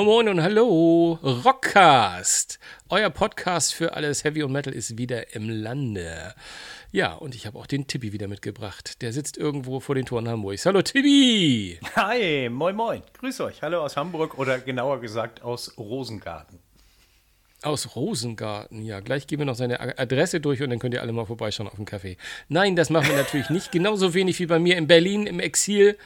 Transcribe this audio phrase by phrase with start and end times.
[0.00, 2.58] Moin Moin und Hallo, Rockcast.
[2.88, 6.34] Euer Podcast für alles Heavy und Metal ist wieder im Lande.
[6.90, 9.02] Ja, und ich habe auch den Tippi wieder mitgebracht.
[9.02, 10.64] Der sitzt irgendwo vor den Toren Hamburgs.
[10.64, 11.78] Hallo Tippi!
[11.96, 13.02] Hi, moin moin.
[13.18, 13.60] Grüß euch.
[13.60, 16.60] Hallo aus Hamburg oder genauer gesagt aus Rosengarten.
[17.60, 19.00] Aus Rosengarten, ja.
[19.00, 21.76] Gleich gehen wir noch seine Adresse durch und dann könnt ihr alle mal vorbeischauen auf
[21.76, 22.16] dem Kaffee.
[22.48, 23.70] Nein, das machen wir natürlich nicht.
[23.70, 25.98] Genauso wenig wie bei mir in Berlin im Exil.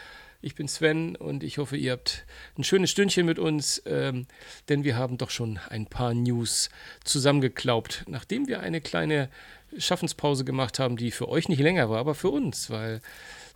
[0.45, 2.27] Ich bin Sven und ich hoffe, ihr habt
[2.59, 4.27] ein schönes Stündchen mit uns, ähm,
[4.69, 6.69] denn wir haben doch schon ein paar News
[7.03, 9.31] zusammengeklaubt, nachdem wir eine kleine
[9.79, 13.01] Schaffenspause gemacht haben, die für euch nicht länger war, aber für uns, weil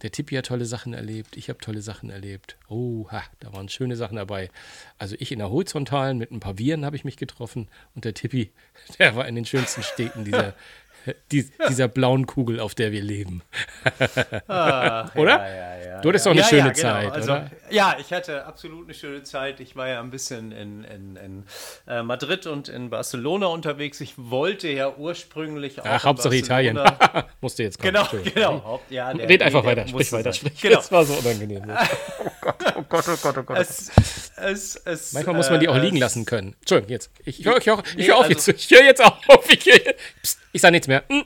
[0.00, 2.56] der Tippi hat tolle Sachen erlebt, ich habe tolle Sachen erlebt.
[2.70, 4.48] Oh, ha, da waren schöne Sachen dabei.
[4.96, 8.14] Also ich in der Horizontalen mit ein paar Viren habe ich mich getroffen und der
[8.14, 8.50] Tippi,
[8.98, 10.54] der war in den schönsten Städten dieser
[11.32, 13.42] die, dieser blauen Kugel, auf der wir leben.
[14.48, 15.38] Ach, oder?
[15.38, 16.74] Ja, ja, ja, du hattest doch eine schöne genau.
[16.74, 17.50] Zeit, also, oder?
[17.70, 19.60] Ja, ich hatte absolut eine schöne Zeit.
[19.60, 21.44] Ich war ja ein bisschen in, in, in
[21.86, 24.00] äh, Madrid und in Barcelona unterwegs.
[24.00, 25.86] Ich wollte ja ursprünglich auch.
[25.86, 26.78] Ach, Hauptsache Italien.
[27.40, 27.92] Musste jetzt kommen.
[27.92, 28.64] Genau, genau.
[28.64, 30.60] Haupt, ja, der, Red einfach weiter, sprich weiter, sprich.
[30.60, 30.76] Genau.
[30.76, 31.62] Das war so unangenehm.
[32.18, 33.58] oh Gott, oh Gott, oh Gott, oh Gott.
[33.58, 33.90] Es,
[34.36, 36.54] es, es, Manchmal muss man die auch äh, liegen lassen können.
[36.60, 37.10] Entschuldigung, jetzt.
[37.24, 38.48] Ich, ich, ich, ich, ich, ich höre auf also, jetzt.
[38.48, 39.18] Ich höre jetzt auf.
[39.50, 39.64] Ich,
[40.22, 41.04] Psst, ich sage nichts mehr.
[41.08, 41.24] Hm.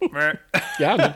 [0.78, 0.96] ja.
[0.96, 1.14] Ne?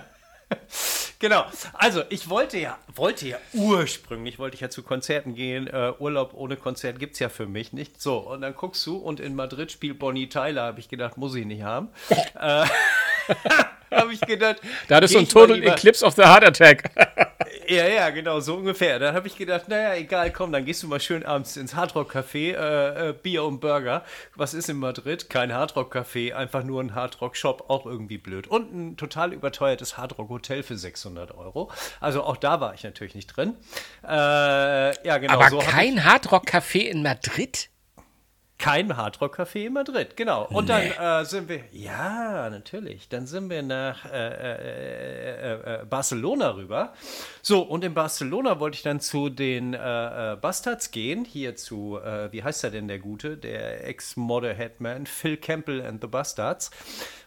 [1.19, 1.45] Genau.
[1.73, 5.69] Also ich wollte ja, wollte ja ursprünglich, wollte ich ja zu Konzerten gehen.
[5.73, 8.01] Uh, Urlaub ohne Konzert gibt es ja für mich nicht.
[8.01, 11.35] So, und dann guckst du und in Madrid spielt Bonnie Tyler, habe ich gedacht, muss
[11.35, 11.89] ich nicht haben.
[12.41, 12.67] äh,
[13.91, 14.57] habe ich gedacht.
[14.89, 16.91] Da hattest du ein Total Eclipse of the Heart Attack.
[17.69, 18.99] ja, ja, genau, so ungefähr.
[18.99, 22.55] Dann habe ich gedacht, naja, egal, komm, dann gehst du mal schön abends ins Hardrock-Café,
[22.55, 24.05] äh, äh, Bier und Burger.
[24.35, 25.29] Was ist in Madrid?
[25.29, 28.47] Kein Hardrock-Café, einfach nur ein Hardrock-Shop, auch irgendwie blöd.
[28.47, 31.71] Und ein total überteuertes Hardrock-Hotel für 600 Euro.
[32.01, 33.55] Also auch da war ich natürlich nicht drin.
[34.05, 34.09] Äh,
[35.07, 35.35] ja, genau.
[35.35, 37.69] Aber so kein Hardrock-Café in Madrid?
[38.59, 40.47] Kein Hardrock-Café in Madrid, genau.
[40.47, 40.93] Und nee.
[40.97, 46.55] dann äh, sind wir, ja, natürlich, dann sind wir nach äh äh, äh, äh, Barcelona
[46.55, 46.93] rüber.
[47.43, 51.99] So, und in Barcelona wollte ich dann zu den äh, Bastards gehen, hier zu,
[52.31, 56.71] wie heißt er denn der Gute, der Ex-Model-Headman, Phil Campbell and the Bastards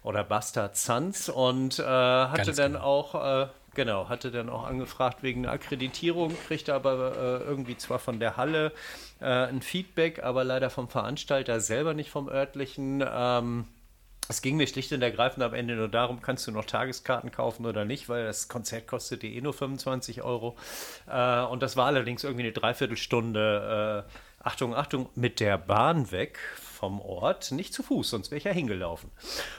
[0.04, 2.84] oder Bastard Sons und hatte Ganz dann genau.
[2.84, 8.36] auch Genau, hatte dann auch angefragt wegen Akkreditierung, kriegte aber äh, irgendwie zwar von der
[8.36, 8.72] Halle
[9.22, 13.04] äh, ein Feedback, aber leider vom Veranstalter selber nicht vom örtlichen.
[13.08, 13.66] Ähm,
[14.28, 17.66] es ging mir schlicht und ergreifend am Ende nur darum, kannst du noch Tageskarten kaufen
[17.66, 20.56] oder nicht, weil das Konzert kostete eh nur 25 Euro.
[21.08, 26.38] Äh, und das war allerdings irgendwie eine Dreiviertelstunde, äh, Achtung, Achtung, mit der Bahn weg
[26.56, 29.12] vom Ort, nicht zu Fuß, sonst wäre ich ja hingelaufen.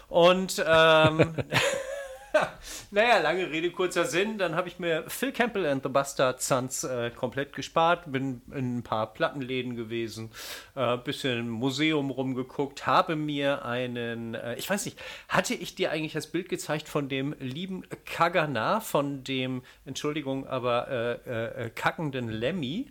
[0.08, 1.34] Und ähm,
[2.90, 4.38] naja, lange Rede, kurzer Sinn.
[4.38, 8.78] Dann habe ich mir Phil Campbell and the Bastard Sons äh, komplett gespart, bin in
[8.78, 10.30] ein paar Plattenläden gewesen,
[10.74, 14.98] äh, bisschen im Museum rumgeguckt, habe mir einen, äh, ich weiß nicht,
[15.28, 20.88] hatte ich dir eigentlich das Bild gezeigt von dem lieben Kagana, von dem, Entschuldigung, aber
[20.88, 22.90] äh, äh, äh, kackenden Lemmy?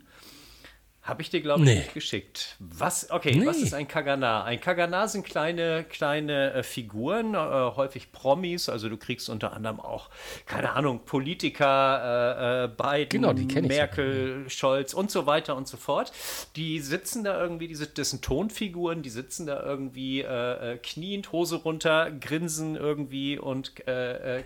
[1.09, 1.75] Habe ich dir, glaube ich, nee.
[1.77, 2.55] nicht geschickt.
[2.59, 3.45] Was, okay, nee.
[3.47, 4.43] was ist ein Kagana?
[4.43, 8.69] Ein Kagana sind kleine, kleine äh, Figuren, äh, häufig Promis.
[8.69, 10.09] Also du kriegst unter anderem auch,
[10.45, 14.49] keine Ahnung, Politiker, äh, äh Biden, genau, Merkel, ja.
[14.51, 16.11] Scholz und so weiter und so fort.
[16.55, 21.31] Die sitzen da irgendwie, diese, das sind Tonfiguren, die sitzen da irgendwie äh, äh, kniend,
[21.31, 23.73] Hose runter, grinsen irgendwie und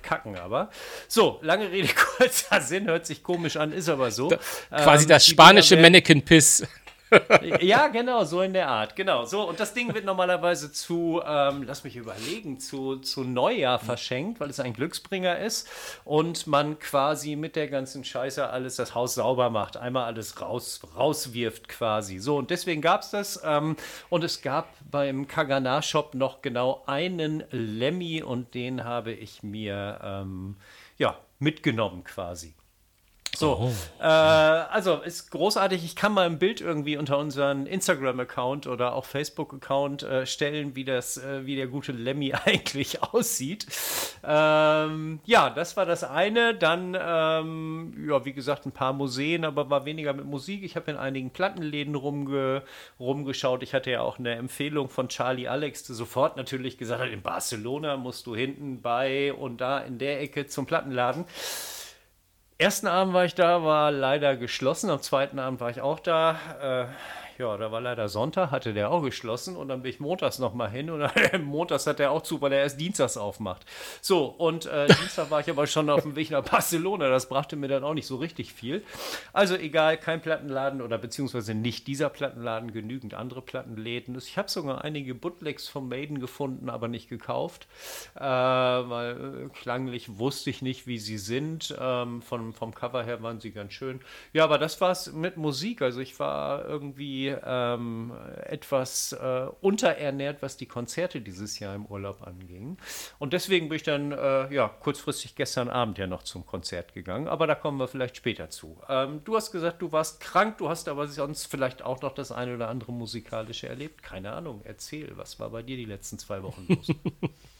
[0.01, 0.69] kacken aber.
[1.09, 4.29] So, lange Rede, kurzer Sinn, hört sich komisch an, ist aber so.
[4.29, 4.37] Da,
[4.69, 6.52] quasi ähm, das spanische Mannequin-Piss
[7.61, 8.95] ja, genau, so in der Art.
[8.95, 9.25] Genau.
[9.25, 14.39] So, und das Ding wird normalerweise zu, ähm, lass mich überlegen, zu, zu Neujahr verschenkt,
[14.39, 15.69] weil es ein Glücksbringer ist
[16.05, 20.81] und man quasi mit der ganzen Scheiße alles das Haus sauber macht, einmal alles raus,
[20.95, 22.19] rauswirft quasi.
[22.19, 23.41] So, und deswegen gab es das.
[23.43, 23.75] Ähm,
[24.09, 30.55] und es gab beim Kagana-Shop noch genau einen Lemmy und den habe ich mir ähm,
[30.97, 32.53] ja, mitgenommen quasi.
[33.35, 33.71] So, oh.
[33.99, 35.83] äh, also ist großartig.
[35.83, 40.85] Ich kann mal ein Bild irgendwie unter unseren Instagram-Account oder auch Facebook-Account äh, stellen, wie
[40.85, 43.65] das, äh, wie der gute Lemmy eigentlich aussieht.
[44.23, 46.53] Ähm, ja, das war das eine.
[46.53, 50.63] Dann, ähm, ja, wie gesagt, ein paar Museen, aber war weniger mit Musik.
[50.63, 52.61] Ich habe in einigen Plattenläden rumge
[52.99, 53.63] rumgeschaut.
[53.63, 57.23] Ich hatte ja auch eine Empfehlung von Charlie Alex, der sofort natürlich gesagt hat, in
[57.23, 61.25] Barcelona musst du hinten bei und da in der Ecke zum Plattenladen
[62.57, 64.89] ersten Abend war ich da, war leider geschlossen.
[64.89, 66.37] Am zweiten Abend war ich auch da.
[66.61, 66.85] Äh,
[67.37, 70.69] ja, da war leider Sonntag, hatte der auch geschlossen und dann bin ich montags nochmal
[70.69, 73.65] hin und dann, montags hat er auch zu, weil er erst dienstags aufmacht.
[74.01, 77.55] So, und äh, Dienstag war ich aber schon auf dem Weg nach Barcelona, das brachte
[77.55, 78.83] mir dann auch nicht so richtig viel.
[79.31, 84.17] Also egal, kein Plattenladen oder beziehungsweise nicht dieser Plattenladen, genügend andere Plattenläden.
[84.17, 87.67] Ich habe sogar einige Bootlegs vom Maiden gefunden, aber nicht gekauft,
[88.15, 91.75] äh, weil äh, klanglich wusste ich nicht, wie sie sind.
[91.79, 94.01] Ähm, vom, vom Cover her waren sie ganz schön.
[94.33, 95.81] Ja, aber das war's mit Musik.
[95.81, 102.25] Also ich war irgendwie ähm, etwas äh, unterernährt, was die Konzerte dieses Jahr im Urlaub
[102.25, 102.77] anging.
[103.19, 107.27] Und deswegen bin ich dann äh, ja kurzfristig gestern Abend ja noch zum Konzert gegangen.
[107.27, 108.77] Aber da kommen wir vielleicht später zu.
[108.89, 112.31] Ähm, du hast gesagt, du warst krank, du hast aber sonst vielleicht auch noch das
[112.31, 114.03] eine oder andere musikalische erlebt.
[114.03, 116.87] Keine Ahnung, erzähl, was war bei dir die letzten zwei Wochen los?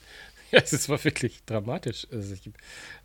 [0.54, 2.08] Ja, es war wirklich dramatisch.
[2.12, 2.52] Also ich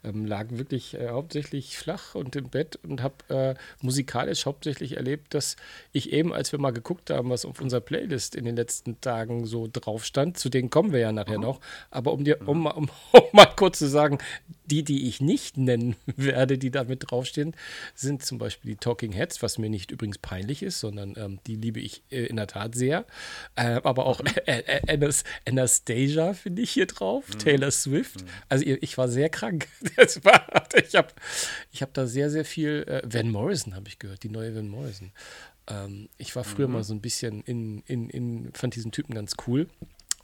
[0.05, 5.33] ähm, lag wirklich äh, hauptsächlich flach und im Bett und habe äh, musikalisch hauptsächlich erlebt,
[5.33, 5.57] dass
[5.93, 9.47] ich eben, als wir mal geguckt haben, was auf unserer Playlist in den letzten Tagen
[9.47, 11.45] so drauf stand, zu denen kommen wir ja nachher mhm.
[11.45, 11.61] noch,
[11.91, 14.19] aber um dir, um, um, um mal kurz zu sagen,
[14.71, 17.55] die, die ich nicht nennen werde, die da mit draufstehen,
[17.95, 21.57] sind zum Beispiel die Talking Heads, was mir nicht übrigens peinlich ist, sondern ähm, die
[21.57, 23.07] liebe ich äh, in der Tat sehr.
[23.57, 24.31] Äh, aber auch mhm.
[25.47, 27.39] Anastasia finde ich hier drauf, mhm.
[27.39, 28.23] Taylor Swift.
[28.23, 28.29] Mhm.
[28.49, 29.69] Also ich war sehr krank.
[30.23, 31.09] War, ich habe
[31.71, 32.85] ich hab da sehr, sehr viel.
[32.87, 35.13] Äh, Van Morrison habe ich gehört, die neue Van Morrison.
[35.69, 36.75] Ähm, ich war früher mhm.
[36.75, 39.69] mal so ein bisschen in, in, in, fand diesen Typen ganz cool.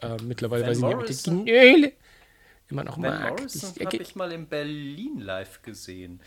[0.01, 1.93] Äh, mittlerweile Van weiß ich nicht, ob
[2.69, 3.31] immer noch Van mag.
[3.31, 6.21] Morrison habe ich mal in Berlin live gesehen.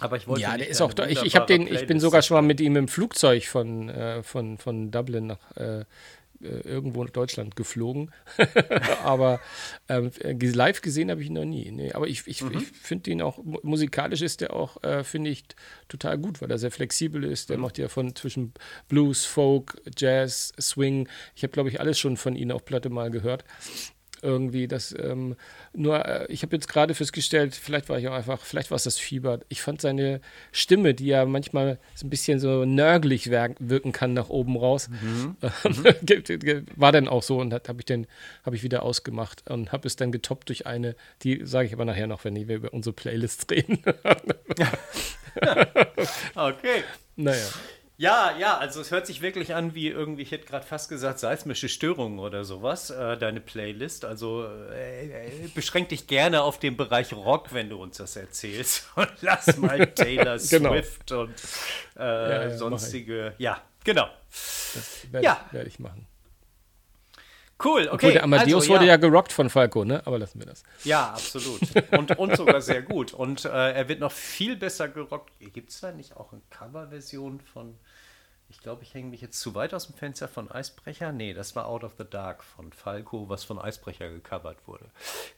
[0.00, 1.06] Aber ich wollte ja, der ist auch da.
[1.06, 4.56] Ich, ich, den, ich bin sogar schon mal mit ihm im Flugzeug von, äh, von,
[4.56, 5.84] von Dublin nach, äh, äh,
[6.40, 8.10] irgendwo in Deutschland geflogen.
[9.04, 9.40] aber
[9.88, 11.70] ähm, live gesehen habe ich ihn noch nie.
[11.70, 12.58] Nee, aber ich, ich, mhm.
[12.58, 15.44] ich finde ihn auch, musikalisch ist der auch, äh, finde ich,
[15.88, 17.50] total gut, weil er sehr flexibel ist.
[17.50, 17.62] Der mhm.
[17.62, 18.54] macht ja von zwischen
[18.88, 21.08] Blues, Folk, Jazz, Swing.
[21.34, 23.44] Ich habe, glaube ich, alles schon von ihm auf Platte mal gehört
[24.22, 24.68] irgendwie.
[24.68, 25.36] Das, ähm,
[25.72, 28.84] nur, äh, ich habe jetzt gerade festgestellt, vielleicht war ich auch einfach, vielleicht war es
[28.84, 29.40] das Fieber.
[29.48, 30.20] Ich fand seine
[30.52, 35.36] Stimme, die ja manchmal so ein bisschen so nörglich wirken kann nach oben raus, mhm.
[35.40, 36.66] mhm.
[36.76, 38.06] war dann auch so und habe ich dann
[38.44, 41.84] habe ich wieder ausgemacht und habe es dann getoppt durch eine, die sage ich aber
[41.84, 43.82] nachher noch, wenn wir über unsere Playlist reden.
[46.34, 46.84] okay.
[47.16, 47.46] Naja.
[48.00, 51.18] Ja, ja, also es hört sich wirklich an wie irgendwie, ich hätte gerade fast gesagt,
[51.18, 54.06] seismische Störungen oder sowas, äh, deine Playlist.
[54.06, 58.88] Also äh, äh, beschränk dich gerne auf den Bereich Rock, wenn du uns das erzählst.
[58.96, 60.70] Und lass mal Taylor genau.
[60.70, 61.34] Swift und
[61.98, 63.34] äh, ja, ja, sonstige.
[63.36, 64.08] Ja, genau.
[64.30, 65.44] Das werde ja.
[65.48, 66.06] ich, werd ich machen.
[67.62, 67.92] Cool, okay.
[67.92, 68.92] Obwohl, der Amadeus also, wurde ja.
[68.92, 70.02] ja gerockt von Falco, ne?
[70.06, 70.62] Aber lassen wir das.
[70.84, 71.60] Ja, absolut.
[71.92, 73.12] Und, und sogar sehr gut.
[73.12, 75.30] Und äh, er wird noch viel besser gerockt.
[75.52, 77.74] Gibt es da nicht auch eine Coverversion von
[78.50, 81.12] ich glaube, ich hänge mich jetzt zu weit aus dem Fenster von Eisbrecher.
[81.12, 84.86] Nee, das war Out of the Dark von Falco, was von Eisbrecher gecovert wurde.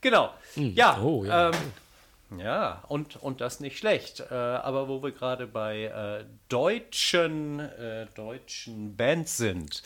[0.00, 0.32] Genau.
[0.54, 0.75] Hm.
[0.75, 0.99] Ja.
[1.00, 1.50] Oh, ja.
[1.50, 4.20] Ähm, ja, und, und das nicht schlecht.
[4.20, 9.82] Äh, aber wo wir gerade bei äh, deutschen, äh, deutschen Bands sind.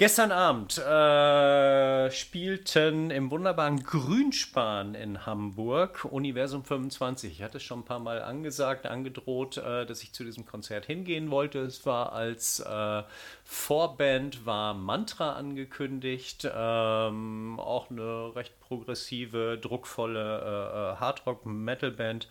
[0.00, 7.30] Gestern Abend äh, spielten im wunderbaren Grünspan in Hamburg Universum 25.
[7.30, 10.86] Ich hatte es schon ein paar Mal angesagt, angedroht, äh, dass ich zu diesem Konzert
[10.86, 11.58] hingehen wollte.
[11.58, 13.02] Es war als äh,
[13.44, 22.26] Vorband war Mantra angekündigt, ähm, auch eine recht progressive, druckvolle äh, äh, Hardrock-Metal-Band.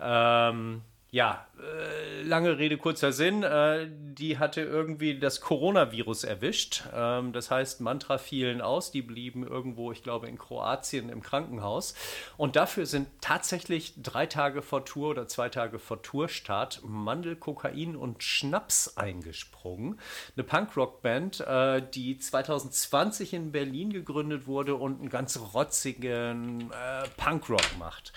[0.00, 1.46] Ähm, ja,
[2.24, 3.42] lange Rede, kurzer Sinn.
[3.42, 6.84] Äh, die hatte irgendwie das Coronavirus erwischt.
[6.94, 8.90] Ähm, das heißt, Mantra fielen aus.
[8.90, 11.94] Die blieben irgendwo, ich glaube, in Kroatien im Krankenhaus.
[12.36, 17.96] Und dafür sind tatsächlich drei Tage vor Tour oder zwei Tage vor Tourstart Mandel, Kokain
[17.96, 19.98] und Schnaps eingesprungen.
[20.36, 27.78] Eine Punkrock-Band, äh, die 2020 in Berlin gegründet wurde und einen ganz rotzigen äh, Punkrock
[27.78, 28.12] macht.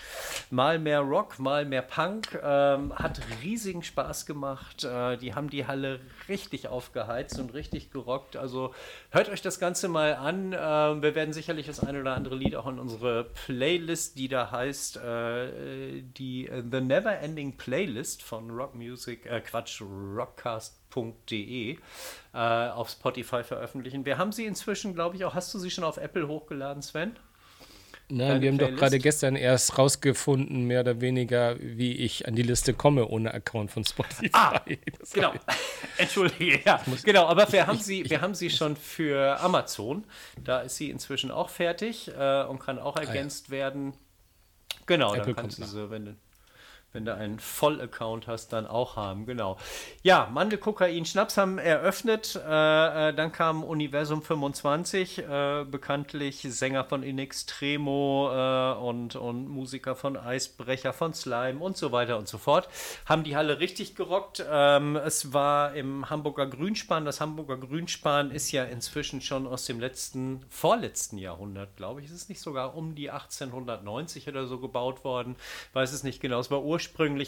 [0.50, 2.38] Mal mehr Rock, mal mehr Punk.
[2.42, 4.84] Ähm, hat riesigen Spaß gemacht.
[4.84, 8.36] Äh, die haben die Halle richtig aufgeheizt und richtig gerockt.
[8.36, 8.74] Also
[9.10, 10.52] hört euch das Ganze mal an.
[10.52, 14.50] Äh, wir werden sicherlich das eine oder andere Lied auch in unsere Playlist, die da
[14.50, 21.78] heißt, äh, die The Never Ending Playlist von Rock Music, äh, Quatsch, Rockcast.de
[22.34, 24.04] äh, auf Spotify veröffentlichen.
[24.04, 25.34] Wir haben sie inzwischen, glaube ich, auch.
[25.34, 27.16] Hast du sie schon auf Apple hochgeladen, Sven?
[28.10, 28.76] Nein, wir haben Playlist?
[28.76, 33.34] doch gerade gestern erst rausgefunden, mehr oder weniger, wie ich an die Liste komme ohne
[33.34, 34.30] Account von Spotify.
[34.32, 34.60] Ah,
[35.12, 35.32] genau.
[35.98, 36.80] Entschuldige, ja.
[37.04, 40.04] Genau, aber wir haben, sie, wir haben sie schon für Amazon.
[40.42, 43.58] Da ist sie inzwischen auch fertig äh, und kann auch ergänzt ah, ja.
[43.58, 43.92] werden.
[44.86, 46.16] Genau, Apple dann kannst du sie, wenn du
[46.92, 49.26] wenn du einen Vollaccount hast, dann auch haben.
[49.26, 49.58] Genau.
[50.02, 52.34] Ja, Mandel, Kokain, Schnaps haben eröffnet.
[52.34, 59.48] Äh, äh, dann kam Universum 25, äh, bekanntlich Sänger von In Extremo äh, und, und
[59.48, 62.68] Musiker von Eisbrecher, von Slime und so weiter und so fort.
[63.04, 64.42] Haben die Halle richtig gerockt.
[64.50, 67.04] Ähm, es war im Hamburger Grünspan.
[67.04, 72.06] Das Hamburger Grünspan ist ja inzwischen schon aus dem letzten, vorletzten Jahrhundert, glaube ich.
[72.06, 75.36] Es ist nicht sogar um die 1890 oder so gebaut worden.
[75.74, 76.40] Weiß es nicht genau.
[76.40, 76.77] Es war ursprünglich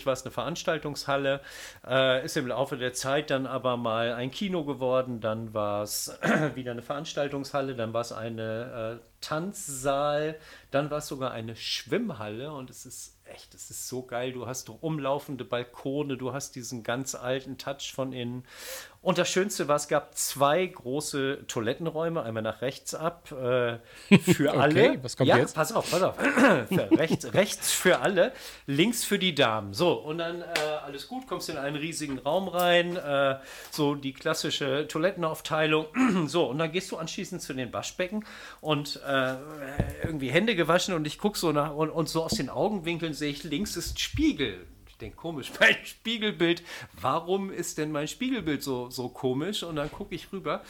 [0.06, 1.40] war es eine Veranstaltungshalle,
[1.86, 6.18] äh, ist im Laufe der Zeit dann aber mal ein Kino geworden, dann war es
[6.54, 10.36] wieder eine Veranstaltungshalle, dann war es eine äh, Tanzsaal,
[10.70, 14.32] dann war es sogar eine Schwimmhalle und es ist echt, es ist so geil.
[14.32, 18.44] Du hast umlaufende Balkone, du hast diesen ganz alten Touch von innen.
[19.02, 23.78] Und das Schönste war, es gab zwei große Toilettenräume, einmal nach rechts ab, äh,
[24.18, 24.90] für alle.
[24.90, 25.54] Okay, was kommt ja, jetzt?
[25.54, 26.16] pass auf, pass auf.
[26.98, 28.32] rechts, rechts für alle,
[28.66, 29.72] links für die Damen.
[29.72, 30.46] So, und dann äh,
[30.84, 33.36] alles gut, kommst in einen riesigen Raum rein, äh,
[33.70, 35.86] so die klassische Toilettenaufteilung.
[36.26, 38.26] so, und dann gehst du anschließend zu den Waschbecken
[38.60, 39.34] und äh,
[40.04, 43.30] irgendwie Hände gewaschen und ich gucke so nach und, und so aus den Augenwinkeln sehe
[43.30, 44.66] ich, links ist Spiegel
[45.00, 46.62] denke, komisch, mein Spiegelbild,
[47.00, 49.62] warum ist denn mein Spiegelbild so, so komisch?
[49.62, 50.62] Und dann gucke ich rüber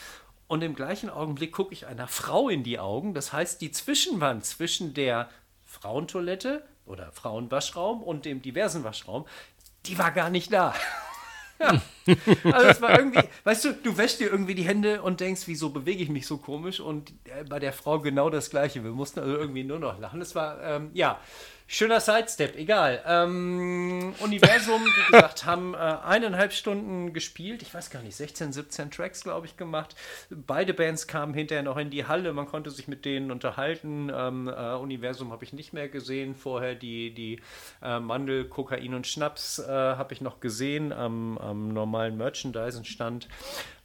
[0.46, 3.14] und im gleichen Augenblick gucke ich einer Frau in die Augen.
[3.14, 5.30] Das heißt, die Zwischenwand zwischen der
[5.64, 9.26] Frauentoilette oder Frauenwaschraum und dem diversen Waschraum,
[9.86, 10.74] die war gar nicht da.
[11.62, 11.78] Ja.
[12.54, 15.68] Also es war irgendwie, weißt du, du wäschst dir irgendwie die Hände und denkst, wieso
[15.68, 16.80] bewege ich mich so komisch?
[16.80, 18.82] Und äh, bei der Frau genau das Gleiche.
[18.82, 20.22] Wir mussten also irgendwie nur noch lachen.
[20.22, 21.20] Es war, ähm, ja,
[21.72, 23.00] Schöner Sidestep, egal.
[23.06, 27.62] Ähm, Universum, wie gesagt, haben äh, eineinhalb Stunden gespielt.
[27.62, 29.94] Ich weiß gar nicht, 16, 17 Tracks, glaube ich, gemacht.
[30.30, 32.32] Beide Bands kamen hinterher noch in die Halle.
[32.32, 34.10] Man konnte sich mit denen unterhalten.
[34.12, 36.34] Ähm, äh, Universum habe ich nicht mehr gesehen.
[36.34, 37.40] Vorher die, die
[37.84, 43.28] äh, Mandel, Kokain und Schnaps äh, habe ich noch gesehen am, am normalen Merchandising-Stand.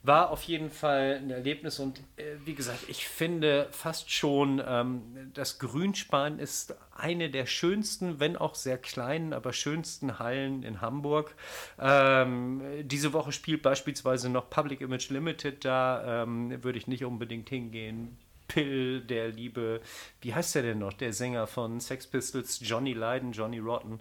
[0.06, 5.02] War auf jeden Fall ein Erlebnis und äh, wie gesagt, ich finde fast schon, ähm,
[5.34, 11.34] das Grünspan ist eine der schönsten, wenn auch sehr kleinen, aber schönsten Hallen in Hamburg.
[11.80, 17.48] Ähm, diese Woche spielt beispielsweise noch Public Image Limited da, ähm, würde ich nicht unbedingt
[17.48, 18.16] hingehen.
[18.48, 19.80] Pill, der liebe,
[20.20, 20.92] wie heißt der denn noch?
[20.92, 24.00] Der Sänger von Sex Pistols, Johnny Lydon, Johnny Rotten.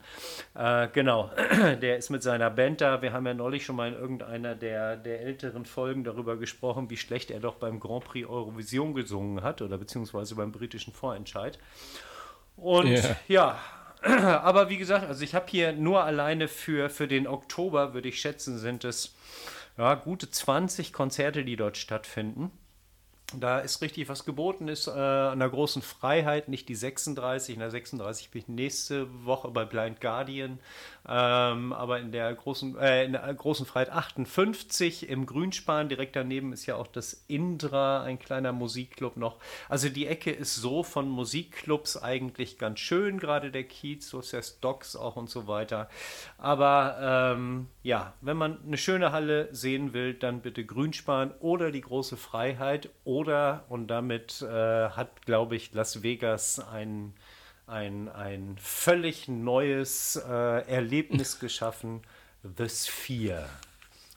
[0.53, 1.31] Äh, genau,
[1.81, 3.01] der ist mit seiner Band da.
[3.01, 6.97] Wir haben ja neulich schon mal in irgendeiner der, der älteren Folgen darüber gesprochen, wie
[6.97, 11.59] schlecht er doch beim Grand Prix Eurovision gesungen hat oder beziehungsweise beim britischen Vorentscheid.
[12.57, 13.17] Und yeah.
[13.27, 13.59] ja,
[14.01, 18.21] aber wie gesagt, also ich habe hier nur alleine für, für den Oktober, würde ich
[18.21, 19.15] schätzen, sind es
[19.77, 22.51] ja, gute 20 Konzerte, die dort stattfinden.
[23.33, 27.55] Da ist richtig was geboten ist, äh, an der großen Freiheit, nicht die 36.
[27.55, 30.59] In der 36 bin ich nächste Woche bei Blind Guardian,
[31.07, 36.53] ähm, aber in der großen, äh, in der großen Freiheit 58 im Grünspan, direkt daneben
[36.53, 39.37] ist ja auch das Indra, ein kleiner Musikclub noch.
[39.69, 44.33] Also die Ecke ist so von Musikclubs eigentlich ganz schön, gerade der Kiez, so ist
[44.33, 45.89] ja Stocks auch und so weiter.
[46.37, 51.81] Aber ähm, ja, wenn man eine schöne Halle sehen will, dann bitte Grünspan oder die
[51.81, 52.89] große Freiheit
[53.69, 57.13] und damit äh, hat, glaube ich, Las Vegas ein,
[57.67, 62.01] ein, ein völlig neues äh, Erlebnis geschaffen,
[62.57, 63.49] The Sphere.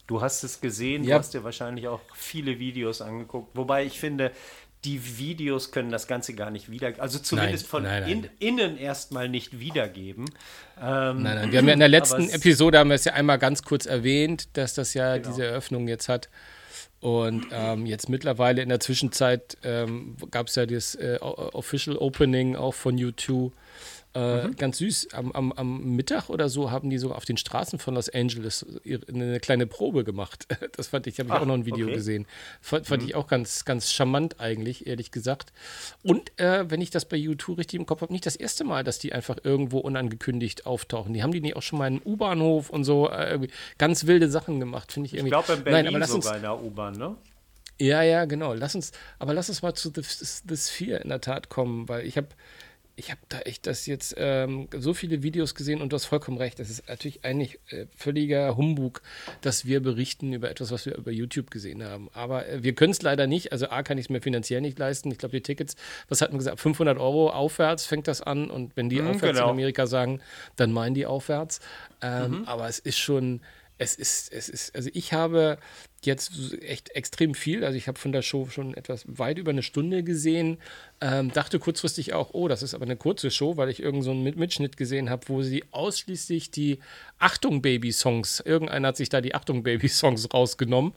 [0.06, 1.16] Du hast es gesehen, ja.
[1.16, 4.32] du hast dir wahrscheinlich auch viele Videos angeguckt, wobei ich finde,
[4.84, 8.30] die Videos können das Ganze gar nicht wieder, also zumindest nein, von nein, nein.
[8.38, 10.26] In, innen erstmal nicht wiedergeben.
[10.80, 13.38] Ähm, nein, nein, wir haben ja in der letzten Episode haben wir es ja einmal
[13.38, 15.28] ganz kurz erwähnt, dass das ja genau.
[15.28, 16.28] diese Eröffnung jetzt hat.
[17.00, 22.56] Und ähm, jetzt mittlerweile in der Zwischenzeit ähm, gab es ja das äh, Official Opening
[22.56, 23.52] auch von U2.
[24.18, 24.56] Äh, mhm.
[24.56, 25.08] Ganz süß.
[25.12, 28.66] Am, am, am, Mittag oder so haben die sogar auf den Straßen von Los Angeles
[29.08, 30.46] eine kleine Probe gemacht.
[30.76, 31.96] Das fand ich, habe ich Ach, auch noch ein Video okay.
[31.96, 32.26] gesehen.
[32.60, 33.08] Fand, fand mhm.
[33.08, 35.52] ich auch ganz, ganz charmant eigentlich, ehrlich gesagt.
[36.02, 38.84] Und äh, wenn ich das bei YouTube richtig im Kopf habe, nicht das erste Mal,
[38.84, 41.14] dass die einfach irgendwo unangekündigt auftauchen.
[41.14, 43.48] Die haben die nicht auch schon mal im U-Bahnhof und so äh,
[43.78, 45.34] ganz wilde Sachen gemacht, finde ich irgendwie.
[45.34, 47.16] Ich glaube in Berlin Nein, aber lass sogar in der U-Bahn, ne?
[47.80, 48.54] Ja, ja, genau.
[48.54, 52.06] Lass uns, aber lass uns mal zu The, The Sphere in der Tat kommen, weil
[52.06, 52.28] ich habe
[52.98, 56.36] ich habe da echt das jetzt ähm, so viele Videos gesehen und du hast vollkommen
[56.36, 56.58] recht.
[56.58, 59.02] Das ist natürlich eigentlich äh, völliger Humbug,
[59.40, 62.10] dass wir berichten über etwas, was wir über YouTube gesehen haben.
[62.12, 63.52] Aber äh, wir können es leider nicht.
[63.52, 65.12] Also A kann ich es mir finanziell nicht leisten.
[65.12, 65.76] Ich glaube, die Tickets,
[66.08, 68.50] was hat man gesagt, 500 Euro aufwärts fängt das an.
[68.50, 69.44] Und wenn die mhm, aufwärts genau.
[69.44, 70.20] in Amerika sagen,
[70.56, 71.60] dann meinen die aufwärts.
[72.02, 72.44] Ähm, mhm.
[72.46, 73.40] Aber es ist schon,
[73.78, 75.58] es ist, es ist, also ich habe
[76.04, 76.32] jetzt
[76.62, 80.02] echt extrem viel, also ich habe von der Show schon etwas weit über eine Stunde
[80.02, 80.58] gesehen,
[81.00, 84.28] ähm, dachte kurzfristig auch, oh, das ist aber eine kurze Show, weil ich irgendeinen so
[84.28, 86.80] einen Mitschnitt gesehen habe, wo sie ausschließlich die
[87.18, 90.92] Achtung Baby-Songs, irgendeiner hat sich da die Achtung Baby-Songs rausgenommen.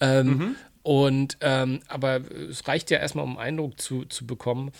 [0.00, 0.56] Ähm, mhm.
[0.82, 4.70] Und, ähm, aber es reicht ja erstmal, um einen Eindruck zu, zu bekommen.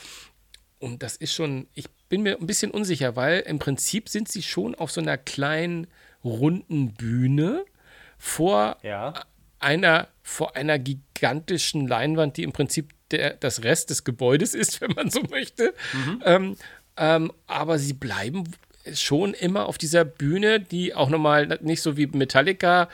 [0.78, 4.42] Und das ist schon, ich bin mir ein bisschen unsicher, weil im Prinzip sind sie
[4.42, 5.87] schon auf so einer kleinen
[6.25, 7.64] runden Bühne
[8.19, 9.14] vor ja.
[9.59, 14.93] einer vor einer gigantischen Leinwand, die im Prinzip der, das Rest des Gebäudes ist, wenn
[14.93, 15.75] man so möchte.
[15.93, 16.23] Mhm.
[16.25, 16.57] Ähm,
[16.97, 18.45] ähm, aber sie bleiben
[18.93, 22.88] schon immer auf dieser Bühne, die auch nochmal nicht so wie Metallica,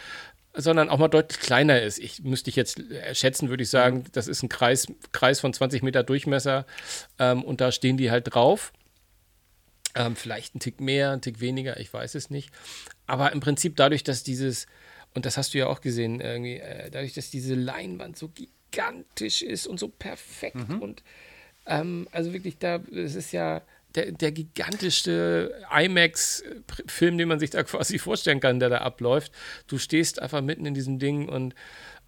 [0.54, 1.98] sondern auch mal deutlich kleiner ist.
[1.98, 2.82] Ich müsste ich jetzt
[3.12, 6.66] schätzen, würde ich sagen, das ist ein Kreis, Kreis von 20 Meter Durchmesser
[7.18, 8.72] ähm, und da stehen die halt drauf.
[9.94, 12.50] Ähm, vielleicht ein Tick mehr, ein Tick weniger, ich weiß es nicht.
[13.06, 14.66] Aber im Prinzip dadurch, dass dieses,
[15.14, 19.42] und das hast du ja auch gesehen, irgendwie, äh, dadurch, dass diese Leinwand so gigantisch
[19.42, 20.80] ist und so perfekt mhm.
[20.80, 21.02] und
[21.66, 23.62] ähm, also wirklich da, es ist ja
[23.94, 29.32] der, der gigantischste IMAX-Film, den man sich da quasi vorstellen kann, der da abläuft.
[29.66, 31.54] Du stehst einfach mitten in diesem Ding und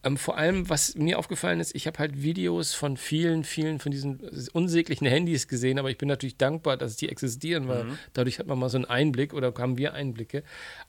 [0.05, 3.93] ähm, vor allem, was mir aufgefallen ist, ich habe halt Videos von vielen, vielen von
[3.93, 4.21] diesen
[4.53, 7.99] unsäglichen Handys gesehen, aber ich bin natürlich dankbar, dass die existieren, weil mhm.
[8.13, 10.43] dadurch hat man mal so einen Einblick oder haben wir Einblicke.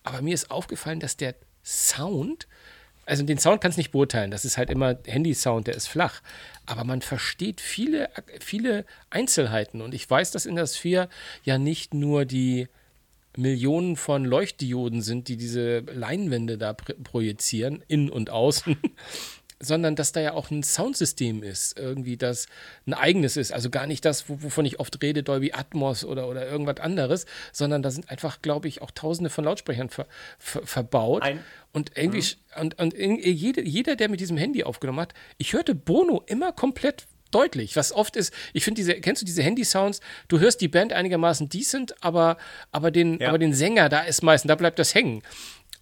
[0.04, 2.48] Aber mir ist aufgefallen, dass der Sound,
[3.06, 6.22] also den Sound kannst du nicht beurteilen, das ist halt immer Handy-Sound, der ist flach.
[6.66, 11.08] Aber man versteht viele, viele Einzelheiten und ich weiß, dass in der Sphere
[11.44, 12.68] ja nicht nur die
[13.38, 18.78] Millionen von Leuchtdioden sind, die diese Leinwände da projizieren, innen und außen,
[19.60, 22.48] sondern dass da ja auch ein Soundsystem ist, irgendwie das
[22.86, 23.54] ein eigenes ist.
[23.54, 27.82] Also gar nicht das, wovon ich oft rede, Dolby Atmos oder, oder irgendwas anderes, sondern
[27.82, 31.24] da sind einfach, glaube ich, auch tausende von Lautsprechern ver, ver, verbaut.
[31.24, 31.40] Ein
[31.72, 32.22] und irgendwie,
[32.56, 32.62] mhm.
[32.62, 37.08] und, und jede, jeder, der mit diesem Handy aufgenommen hat, ich hörte Bono immer komplett
[37.34, 37.76] deutlich.
[37.76, 40.00] Was oft ist, ich finde diese, kennst du diese Handy-Sounds?
[40.28, 42.38] Du hörst die Band einigermaßen decent, aber,
[42.72, 43.30] aber, den, ja.
[43.30, 45.24] aber den Sänger, da ist meistens, da bleibt das hängen.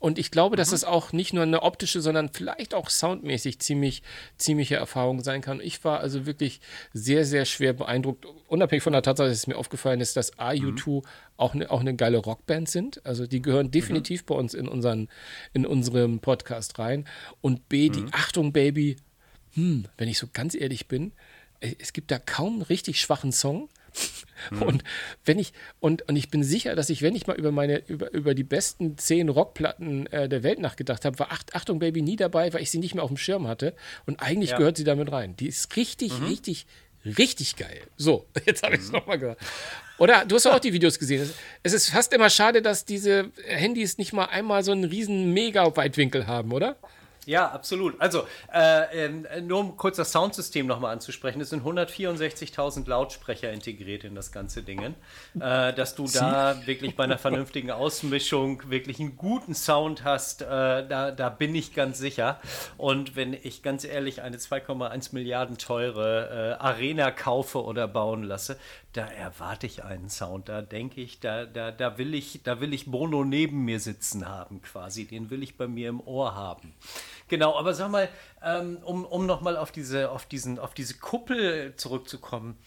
[0.02, 0.76] Und ich glaube, dass mhm.
[0.76, 4.02] es auch nicht nur eine optische, sondern vielleicht auch soundmäßig ziemlich,
[4.36, 5.62] ziemliche Erfahrung sein kann.
[5.62, 6.60] Ich war also wirklich
[6.92, 10.90] sehr, sehr schwer beeindruckt, unabhängig von der Tatsache, dass es mir aufgefallen ist, dass AU2
[10.90, 11.02] mhm.
[11.38, 13.06] auch, eine, auch eine geile Rockband sind.
[13.06, 13.72] Also die gehören mhm.
[13.72, 14.26] definitiv mhm.
[14.26, 15.08] bei uns in, unseren,
[15.54, 17.06] in unserem Podcast rein.
[17.42, 18.10] Und B, die mhm.
[18.12, 18.98] Achtung, Baby,
[19.54, 21.12] hm, wenn ich so ganz ehrlich bin,
[21.80, 23.69] es gibt da kaum einen richtig schwachen Song.
[24.50, 24.62] Mhm.
[24.63, 24.84] Und
[25.26, 28.12] wenn ich, und, und ich bin sicher, dass ich, wenn ich mal über meine, über,
[28.12, 32.15] über die besten zehn Rockplatten äh, der Welt nachgedacht habe, war Acht, Achtung Baby nie
[32.15, 33.76] dabei, weil ich sie nicht mehr auf dem Schirm hatte.
[34.06, 34.58] Und eigentlich ja.
[34.58, 35.36] gehört sie damit rein.
[35.36, 36.26] Die ist richtig, mhm.
[36.26, 36.65] richtig,
[37.06, 37.82] richtig geil.
[37.97, 38.93] So, jetzt habe ich es mhm.
[38.93, 39.39] nochmal gehört.
[39.97, 41.30] Oder du hast auch die Videos gesehen.
[41.62, 46.26] Es ist fast immer schade, dass diese Handys nicht mal einmal so einen riesen Mega-Weitwinkel
[46.26, 46.78] haben, oder?
[47.28, 48.02] Ja, absolut.
[48.02, 54.04] Also, äh, äh, nur um kurz das Soundsystem nochmal anzusprechen, es sind 164.000 Lautsprecher integriert
[54.04, 54.82] in das ganze Ding.
[55.40, 60.46] Äh, dass du da wirklich bei einer vernünftigen Ausmischung wirklich einen guten Sound hast, äh,
[60.46, 62.40] da, da bin ich ganz sicher.
[62.78, 68.58] Und wenn ich ganz ehrlich eine 2,1 Milliarden teure äh, Arena kaufe oder bauen lasse,
[68.94, 70.50] da erwarte ich einen Sound.
[70.50, 74.28] Da denke ich, da, da, da, will ich, da will ich Bono neben mir sitzen
[74.28, 75.06] haben, quasi.
[75.06, 76.74] Den will ich bei mir im Ohr haben.
[77.28, 78.10] Genau, aber sag mal,
[78.44, 80.28] ähm, um, um nochmal auf diese, auf,
[80.60, 82.58] auf diese Kuppel zurückzukommen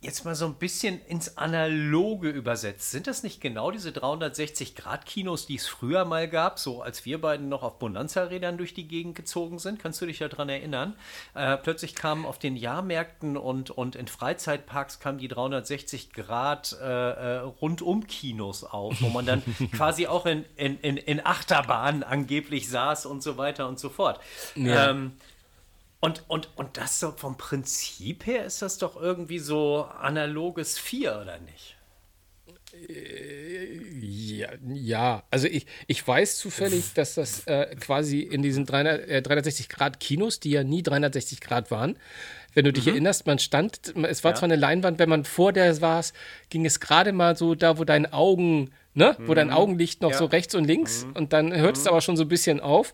[0.00, 2.90] jetzt mal so ein bisschen ins Analoge übersetzt.
[2.90, 7.48] Sind das nicht genau diese 360-Grad-Kinos, die es früher mal gab, so als wir beiden
[7.48, 9.78] noch auf Bonanza-Rädern durch die Gegend gezogen sind?
[9.78, 10.94] Kannst du dich daran erinnern?
[11.34, 17.38] Äh, plötzlich kamen auf den Jahrmärkten und, und in Freizeitparks kamen die 360-Grad äh, äh,
[17.38, 23.22] Rundum-Kinos auf, wo man dann quasi auch in, in, in, in Achterbahnen angeblich saß und
[23.22, 24.20] so weiter und so fort.
[24.54, 24.90] Ja.
[24.90, 25.12] Ähm,
[26.06, 31.18] und, und, und das so vom Prinzip her ist das doch irgendwie so analoges 4,
[31.20, 31.76] oder nicht?
[32.88, 39.22] Ja, ja, also ich, ich weiß zufällig, dass das äh, quasi in diesen 300, äh,
[39.22, 41.98] 360 Grad Kinos, die ja nie 360 Grad waren,
[42.54, 42.92] wenn du dich mhm.
[42.92, 44.36] erinnerst, man stand, es war ja.
[44.36, 46.04] zwar eine Leinwand, wenn man vor der war,
[46.50, 49.26] ging es gerade mal so da, wo dein Augen, ne, mhm.
[49.26, 49.54] wo dein mhm.
[49.54, 50.18] Augenlicht noch ja.
[50.18, 51.12] so rechts und links mhm.
[51.14, 51.88] und dann hört es mhm.
[51.88, 52.92] aber schon so ein bisschen auf.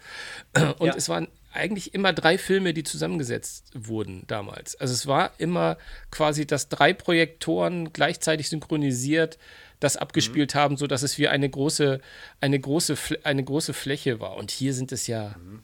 [0.79, 4.77] Und es waren eigentlich immer drei Filme, die zusammengesetzt wurden damals.
[4.77, 5.77] Also es war immer
[6.11, 9.39] quasi, dass drei Projektoren gleichzeitig synchronisiert
[9.83, 10.59] das abgespielt mhm.
[10.59, 12.01] haben, sodass es wie eine große,
[12.41, 14.37] eine große, eine große Fläche war.
[14.37, 15.35] Und hier sind es ja.
[15.39, 15.63] Mhm.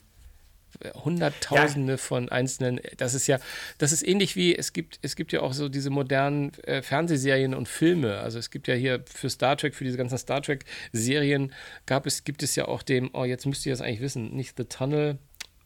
[0.95, 1.97] Hunderttausende ja.
[1.97, 3.41] von einzelnen, das ist ja,
[3.79, 7.55] das ist ähnlich wie, es gibt, es gibt ja auch so diese modernen äh, Fernsehserien
[7.55, 8.19] und Filme.
[8.19, 11.53] Also es gibt ja hier für Star Trek, für diese ganzen Star Trek-Serien
[11.87, 14.57] gab es, gibt es ja auch dem, oh, jetzt müsst ihr das eigentlich wissen, nicht
[14.57, 15.19] The Tunnel,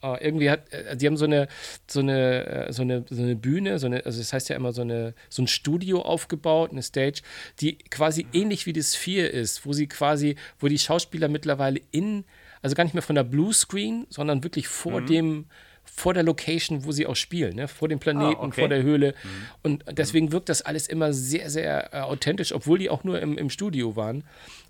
[0.05, 1.47] Uh, irgendwie hat, äh, die haben so eine,
[1.87, 4.73] so eine, äh, so eine, so eine Bühne, so eine, also das heißt ja immer
[4.73, 7.23] so eine, so ein Studio aufgebaut, eine Stage,
[7.61, 8.31] die quasi mhm.
[8.33, 12.25] ähnlich wie das Sphere ist, wo sie quasi, wo die Schauspieler mittlerweile in,
[12.63, 15.07] also gar nicht mehr von der Bluescreen, sondern wirklich vor mhm.
[15.07, 15.47] dem,
[15.85, 17.69] vor der Location, wo sie auch spielen, ne?
[17.69, 18.61] vor dem Planeten, ah, okay.
[18.61, 19.15] vor der Höhle.
[19.23, 19.29] Mhm.
[19.63, 23.37] Und deswegen wirkt das alles immer sehr, sehr äh, authentisch, obwohl die auch nur im,
[23.37, 24.25] im Studio waren.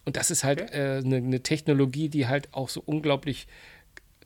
[0.04, 0.98] Und das ist halt eine okay.
[0.98, 3.46] äh, ne, ne Technologie, die halt auch so unglaublich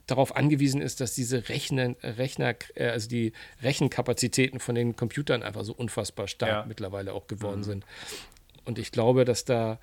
[0.07, 5.65] darauf angewiesen ist, dass diese Rechner, Rechner äh, also die Rechenkapazitäten von den Computern einfach
[5.65, 6.65] so unfassbar stark ja.
[6.67, 7.65] mittlerweile auch geworden mhm.
[7.65, 7.87] sind.
[8.65, 9.79] Und ich glaube, dass da,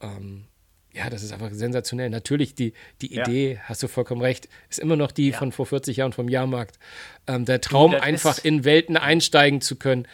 [0.00, 0.44] ähm,
[0.92, 2.10] ja, das ist einfach sensationell.
[2.10, 3.60] Natürlich, die, die Idee, ja.
[3.64, 5.38] hast du vollkommen recht, ist immer noch die ja.
[5.38, 6.78] von vor 40 Jahren vom Jahrmarkt.
[7.26, 10.06] Ähm, der Traum, einfach in Welten einsteigen zu können.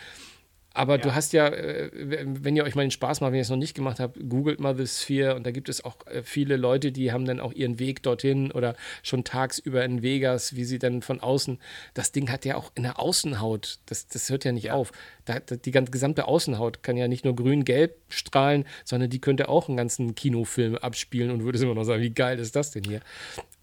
[0.74, 1.02] Aber ja.
[1.02, 3.56] du hast ja, äh, wenn ihr euch mal den Spaß macht, wenn ihr es noch
[3.56, 6.92] nicht gemacht habt, googelt mal The Sphere und da gibt es auch äh, viele Leute,
[6.92, 11.02] die haben dann auch ihren Weg dorthin oder schon tagsüber in Vegas, wie sie dann
[11.02, 11.58] von außen,
[11.94, 14.74] das Ding hat ja auch in der Außenhaut, das, das hört ja nicht ja.
[14.74, 14.92] auf.
[15.24, 19.68] Da, die ganze gesamte Außenhaut kann ja nicht nur grün-gelb strahlen, sondern die könnte auch
[19.68, 23.00] einen ganzen Kinofilm abspielen und würde immer noch sagen, wie geil ist das denn hier?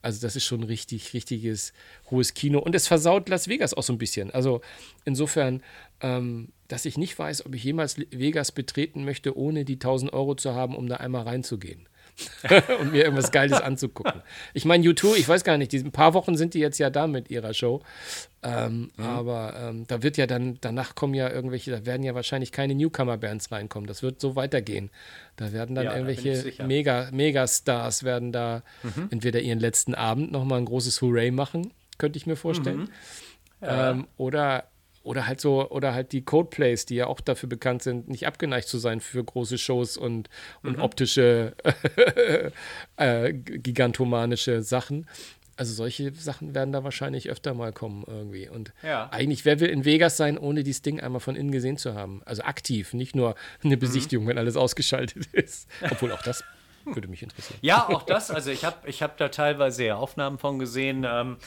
[0.02, 1.74] Also das ist schon richtig, richtiges
[2.10, 2.60] hohes Kino.
[2.60, 4.32] Und es versaut Las Vegas auch so ein bisschen.
[4.32, 4.62] Also
[5.04, 5.62] insofern
[6.02, 10.36] ähm, dass ich nicht weiß, ob ich jemals Vegas betreten möchte, ohne die 1000 Euro
[10.36, 11.90] zu haben, um da einmal reinzugehen.
[12.80, 14.22] und mir irgendwas Geiles anzugucken.
[14.54, 17.08] Ich meine, U2, ich weiß gar nicht, ein paar Wochen sind die jetzt ja da
[17.08, 17.82] mit ihrer Show.
[18.44, 19.04] Ähm, mhm.
[19.04, 22.76] Aber ähm, da wird ja dann, danach kommen ja irgendwelche, da werden ja wahrscheinlich keine
[22.76, 23.88] Newcomer-Bands reinkommen.
[23.88, 24.90] Das wird so weitergehen.
[25.36, 29.08] Da werden dann ja, irgendwelche da Mega, Megastars werden da mhm.
[29.12, 32.82] entweder ihren letzten Abend nochmal ein großes Hooray machen, könnte ich mir vorstellen.
[32.82, 32.90] Mhm.
[33.62, 33.92] Ja.
[33.92, 34.66] Ähm, oder
[35.10, 38.68] oder halt so, oder halt die Codeplays, die ja auch dafür bekannt sind, nicht abgeneigt
[38.68, 40.30] zu sein für große Shows und,
[40.62, 40.84] und mhm.
[40.84, 41.56] optische,
[42.98, 45.08] äh, gigantomanische Sachen.
[45.56, 48.50] Also solche Sachen werden da wahrscheinlich öfter mal kommen irgendwie.
[48.50, 49.10] Und ja.
[49.12, 52.22] eigentlich, wer will in Vegas sein, ohne dieses Ding einmal von innen gesehen zu haben?
[52.26, 53.80] Also aktiv, nicht nur eine mhm.
[53.80, 54.30] Besichtigung, mhm.
[54.30, 55.68] wenn alles ausgeschaltet ist.
[55.90, 56.44] Obwohl auch das
[56.96, 57.60] würde mich interessieren.
[57.62, 58.32] Ja, auch das.
[58.32, 61.06] Also ich habe ich hab da teilweise ja Aufnahmen von gesehen.
[61.08, 61.38] Ähm,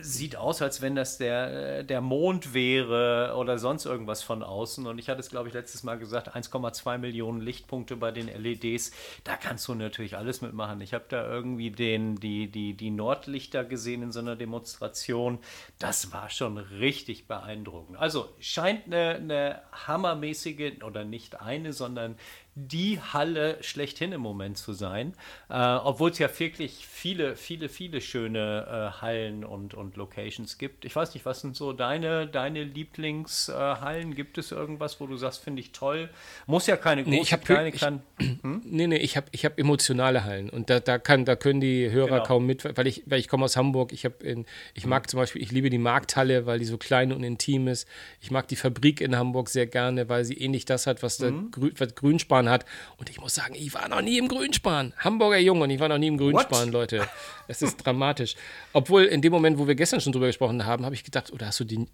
[0.00, 4.86] sieht aus, als wenn das der, der Mond wäre oder sonst irgendwas von außen.
[4.86, 8.92] Und ich hatte es, glaube ich, letztes Mal gesagt, 1,2 Millionen Lichtpunkte bei den LEDs.
[9.24, 10.80] Da kannst du natürlich alles mitmachen.
[10.80, 15.38] Ich habe da irgendwie den, die, die, die Nordlichter gesehen in so einer Demonstration.
[15.78, 17.98] Das war schon richtig beeindruckend.
[17.98, 22.16] Also scheint eine, eine hammermäßige, oder nicht eine, sondern
[22.58, 25.12] die Halle schlechthin im Moment zu sein,
[25.50, 28.66] äh, obwohl es ja wirklich viele, viele, viele schöne
[28.96, 30.86] äh, Hallen und, und Locations gibt.
[30.86, 34.12] Ich weiß nicht, was sind so deine, deine Lieblingshallen?
[34.12, 36.08] Äh, gibt es irgendwas, wo du sagst, finde ich toll?
[36.46, 38.00] Muss ja keine große, nee, ich hab, kleine, ich, kann.
[38.18, 38.62] Hm?
[38.64, 41.90] Nee, nee, ich habe ich hab emotionale Hallen und da, da, kann, da können die
[41.90, 42.24] Hörer genau.
[42.24, 44.90] kaum mit, weil ich, weil ich komme aus Hamburg, ich, in, ich hm.
[44.90, 47.86] mag zum Beispiel, ich liebe die Markthalle, weil die so klein und intim ist.
[48.22, 51.24] Ich mag die Fabrik in Hamburg sehr gerne, weil sie ähnlich das hat, was, mhm.
[51.24, 52.64] der Grün, was Grünspan Grünspan hat.
[52.96, 54.92] Und ich muss sagen, ich war noch nie im Grünspan.
[54.98, 56.72] Hamburger Junge und ich war noch nie im Grünspan, What?
[56.72, 57.08] Leute.
[57.48, 58.36] Es ist dramatisch.
[58.72, 61.46] Obwohl in dem Moment, wo wir gestern schon drüber gesprochen haben, habe ich gedacht, oder
[61.46, 61.86] hast du die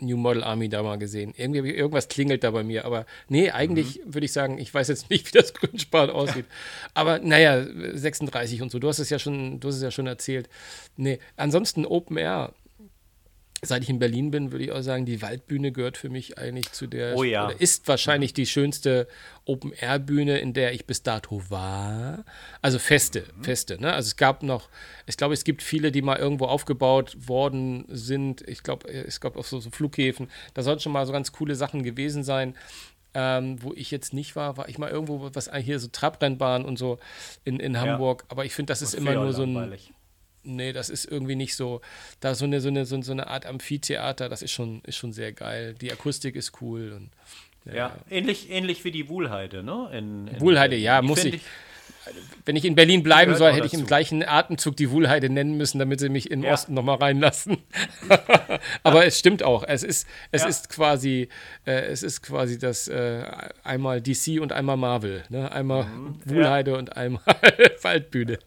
[0.00, 1.32] New Model Army da mal gesehen?
[1.36, 2.84] Irgendwie irgendwas klingelt da bei mir.
[2.84, 4.14] Aber nee, eigentlich mhm.
[4.14, 6.46] würde ich sagen, ich weiß jetzt nicht, wie das Grünspan aussieht.
[6.94, 8.78] Aber naja, 36 und so.
[8.78, 10.48] Du hast es ja schon, du hast es ja schon erzählt.
[10.96, 12.52] Nee, ansonsten Open Air
[13.62, 16.70] seit ich in Berlin bin, würde ich auch sagen, die Waldbühne gehört für mich eigentlich
[16.72, 17.48] zu der, oh ja.
[17.48, 19.08] ist wahrscheinlich die schönste
[19.46, 22.24] Open-Air-Bühne, in der ich bis dato war.
[22.62, 23.44] Also feste, mhm.
[23.44, 23.80] feste.
[23.80, 23.92] Ne?
[23.92, 24.68] Also es gab noch,
[25.06, 28.46] ich glaube, es gibt viele, die mal irgendwo aufgebaut worden sind.
[28.48, 30.30] Ich glaube, es gab auch so, so Flughäfen.
[30.54, 32.54] Da sollten schon mal so ganz coole Sachen gewesen sein.
[33.14, 36.78] Ähm, wo ich jetzt nicht war, war ich mal irgendwo, was hier so Trabrennbahn und
[36.78, 36.98] so
[37.42, 38.22] in, in Hamburg.
[38.24, 38.26] Ja.
[38.30, 39.72] Aber ich finde, das ist immer nur so ein
[40.48, 41.80] nee, das ist irgendwie nicht so.
[42.20, 45.32] Da so eine, so eine, so eine Art Amphitheater, das ist schon, ist schon sehr
[45.32, 45.74] geil.
[45.80, 47.10] Die Akustik ist cool und
[47.74, 47.94] ja.
[48.08, 49.90] Ähnlich, ähnlich wie die Wuhlheide, ne?
[49.92, 51.34] In, in Wuhlheide, ja, muss ich.
[51.34, 51.42] ich
[52.44, 55.78] wenn ich in Berlin bleiben soll, hätte ich im gleichen Atemzug die Wuhlheide nennen müssen,
[55.78, 56.52] damit sie mich im ja.
[56.52, 57.58] Osten nochmal reinlassen.
[58.82, 59.64] Aber es stimmt auch.
[59.66, 60.48] Es ist, es ja.
[60.48, 61.28] ist quasi,
[61.66, 63.24] äh, es ist quasi das äh,
[63.64, 65.24] einmal DC und einmal Marvel.
[65.28, 65.52] Ne?
[65.52, 66.20] Einmal mhm.
[66.24, 66.78] Wuhlheide ja.
[66.78, 67.22] und einmal
[67.82, 68.38] Waldbühne.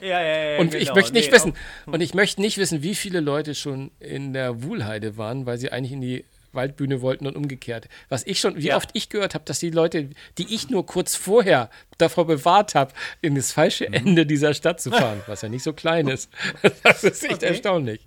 [0.00, 0.58] Ja, ja, ja.
[0.60, 0.82] Und genau.
[0.82, 1.54] ich möchte nicht nee, wissen,
[1.86, 1.94] auch.
[1.94, 5.72] und ich möchte nicht wissen, wie viele Leute schon in der Wuhlheide waren, weil sie
[5.72, 7.88] eigentlich in die Waldbühne wollten und umgekehrt.
[8.08, 8.76] Was ich schon, wie ja.
[8.76, 12.92] oft ich gehört habe, dass die Leute, die ich nur kurz vorher davor bewahrt habe,
[13.20, 13.94] in das falsche mhm.
[13.94, 16.30] Ende dieser Stadt zu fahren, was ja nicht so klein ist.
[16.82, 17.46] Das ist echt okay.
[17.46, 18.06] erstaunlich.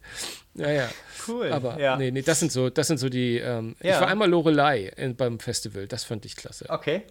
[0.56, 0.90] Ja, ja.
[1.28, 1.52] Cool.
[1.52, 1.98] Aber ja.
[1.98, 3.38] nee, nee, das sind so, das sind so die.
[3.38, 3.96] Ähm, ja.
[3.96, 6.66] Ich war einmal Lorelei in, beim Festival, das fand ich klasse.
[6.70, 7.04] Okay.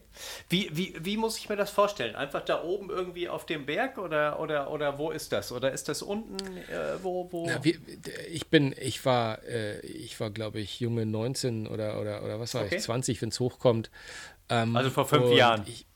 [0.48, 2.16] Wie, wie, wie muss ich mir das vorstellen?
[2.16, 5.52] Einfach da oben irgendwie auf dem Berg oder, oder, oder wo ist das?
[5.52, 6.37] Oder ist das unten?
[6.57, 7.46] Äh, wo, wo?
[7.46, 7.78] Ja, wie,
[8.30, 12.54] ich bin, ich war, äh, ich war, glaube ich, junge 19 oder, oder, oder was
[12.54, 12.76] war okay.
[12.76, 13.90] ich, 20, wenn es hochkommt.
[14.48, 15.64] Ähm, also vor fünf Jahren.
[15.66, 15.87] Ich,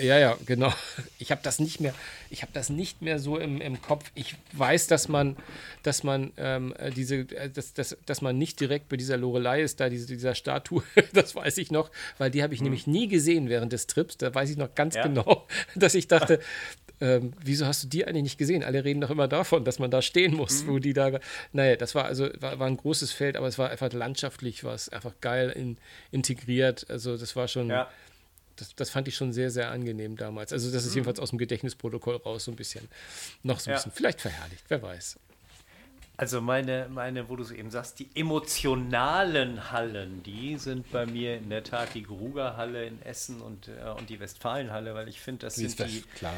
[0.00, 0.72] ja, ja, genau.
[1.18, 1.94] Ich habe das nicht mehr,
[2.30, 4.10] ich habe das nicht mehr so im, im Kopf.
[4.14, 5.36] Ich weiß, dass man,
[5.82, 9.80] dass man ähm, diese, äh, dass, dass, dass man nicht direkt bei dieser Lorelei ist,
[9.80, 10.82] da diese, dieser Statue,
[11.12, 12.64] das weiß ich noch, weil die habe ich hm.
[12.64, 14.16] nämlich nie gesehen während des Trips.
[14.16, 15.02] Da weiß ich noch ganz ja.
[15.02, 16.40] genau, dass ich dachte,
[17.00, 18.62] ähm, wieso hast du die eigentlich nicht gesehen?
[18.62, 20.68] Alle reden doch immer davon, dass man da stehen muss, mhm.
[20.68, 21.18] wo die da.
[21.52, 24.74] Naja, das war also war, war, ein großes Feld, aber es war einfach landschaftlich, war
[24.74, 25.78] es einfach geil in,
[26.10, 26.86] integriert.
[26.90, 27.68] Also das war schon.
[27.68, 27.88] Ja
[28.60, 30.52] das, das fand ich schon sehr, sehr angenehm damals.
[30.52, 30.96] Also das ist mhm.
[30.96, 32.88] jedenfalls aus dem Gedächtnisprotokoll raus so ein bisschen,
[33.42, 33.76] noch so ein ja.
[33.76, 35.18] bisschen, vielleicht verherrlicht, wer weiß.
[36.16, 41.38] Also meine, meine, wo du es eben sagst, die emotionalen Hallen, die sind bei mir
[41.38, 45.46] in der Tat die Grugerhalle in Essen und, äh, und die Westfalenhalle, weil ich finde,
[45.46, 46.34] das sind die, klar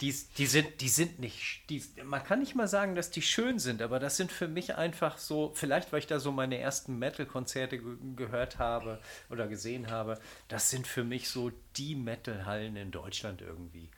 [0.00, 3.58] die, die, sind, die sind nicht, die, man kann nicht mal sagen, dass die schön
[3.58, 6.98] sind, aber das sind für mich einfach so, vielleicht weil ich da so meine ersten
[6.98, 12.92] Metal-Konzerte ge gehört habe oder gesehen habe, das sind für mich so die Metal-Hallen in
[12.92, 13.88] Deutschland irgendwie.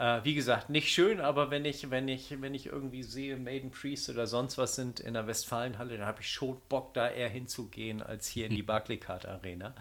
[0.00, 3.70] Äh, wie gesagt, nicht schön, aber wenn ich, wenn ich, wenn ich irgendwie sehe, Maiden
[3.70, 7.28] Priest oder sonst was sind in der Westfalenhalle, dann habe ich schon Bock, da eher
[7.28, 9.74] hinzugehen, als hier in die Barclaycard Arena.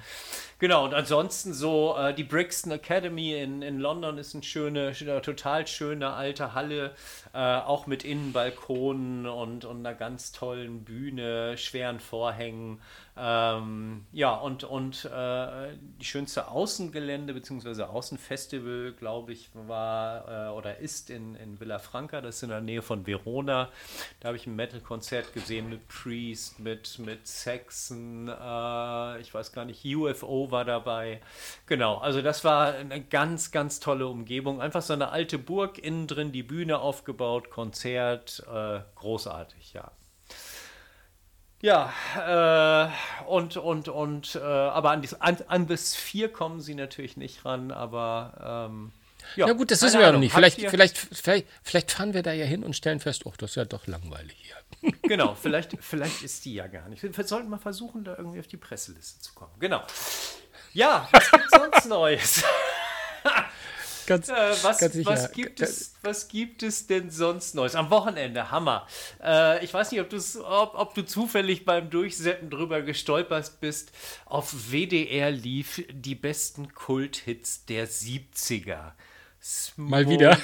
[0.58, 5.66] Genau, und ansonsten so, äh, die Brixton Academy in, in London ist eine schöne, total
[5.68, 6.96] schöne alte Halle,
[7.34, 12.82] äh, auch mit Innenbalkonen und, und einer ganz tollen Bühne, schweren Vorhängen.
[13.22, 17.84] Ähm, ja, und, und äh, die schönste Außengelände bzw.
[17.84, 22.62] Außenfestival, glaube ich, war äh, oder ist in, in Villa Franca, das ist in der
[22.62, 23.70] Nähe von Verona.
[24.22, 29.66] Da habe ich ein Metal-Konzert gesehen mit Priest, mit, mit Saxon, äh, ich weiß gar
[29.66, 31.20] nicht, UFO war dabei.
[31.66, 34.62] Genau, also das war eine ganz, ganz tolle Umgebung.
[34.62, 39.92] Einfach so eine alte Burg, innen drin die Bühne aufgebaut, Konzert, äh, großartig, ja.
[41.62, 47.18] Ja, äh, und, und, und, äh, aber an, an, an bis vier kommen sie natürlich
[47.18, 48.70] nicht ran, aber.
[48.72, 48.92] Ähm,
[49.36, 50.34] ja, Na gut, das wissen wir ja noch nicht.
[50.34, 53.56] Vielleicht, vielleicht, vielleicht, vielleicht fahren wir da ja hin und stellen fest, oh, das ist
[53.58, 54.56] ja doch langweilig hier.
[55.04, 57.02] Genau, vielleicht, vielleicht ist die ja gar nicht.
[57.04, 59.52] Wir sollten mal versuchen, da irgendwie auf die Presseliste zu kommen.
[59.60, 59.84] Genau.
[60.74, 62.44] Ja, was gibt's sonst Neues?
[64.10, 67.76] Ganz, äh, was, ganz was, gibt es, was gibt es denn sonst Neues?
[67.76, 68.88] Am Wochenende, Hammer.
[69.24, 70.12] Äh, ich weiß nicht, ob,
[70.44, 73.92] ob, ob du zufällig beim Durchsetzen drüber gestolpert bist.
[74.26, 78.94] Auf WDR lief die besten Kulthits der 70er.
[79.44, 79.90] Smokey.
[79.92, 80.40] Mal wieder.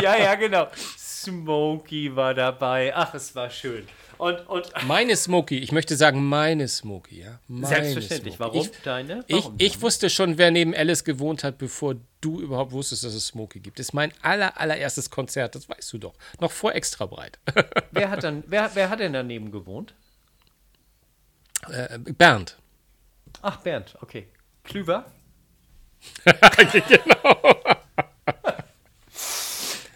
[0.00, 0.68] ja, ja, genau.
[0.96, 2.94] Smokey war dabei.
[2.94, 3.84] Ach, es war schön.
[4.16, 7.40] Und, und meine Smokey, ich möchte sagen, meine Smokey, ja.
[7.48, 8.36] Meine Selbstverständlich.
[8.36, 8.54] Smokey.
[8.54, 9.24] Warum ich, deine?
[9.28, 13.14] Warum ich, ich wusste schon, wer neben Alice gewohnt hat, bevor du überhaupt wusstest, dass
[13.14, 13.78] es Smokey gibt.
[13.78, 16.14] Das ist mein aller, allererstes Konzert, das weißt du doch.
[16.40, 17.38] Noch vor extra breit.
[17.90, 19.94] wer, hat dann, wer, wer hat denn daneben gewohnt?
[21.68, 22.58] Äh, Bernd.
[23.42, 24.28] Ach, Bernd, okay.
[24.64, 25.10] Klüver?
[26.88, 27.76] genau.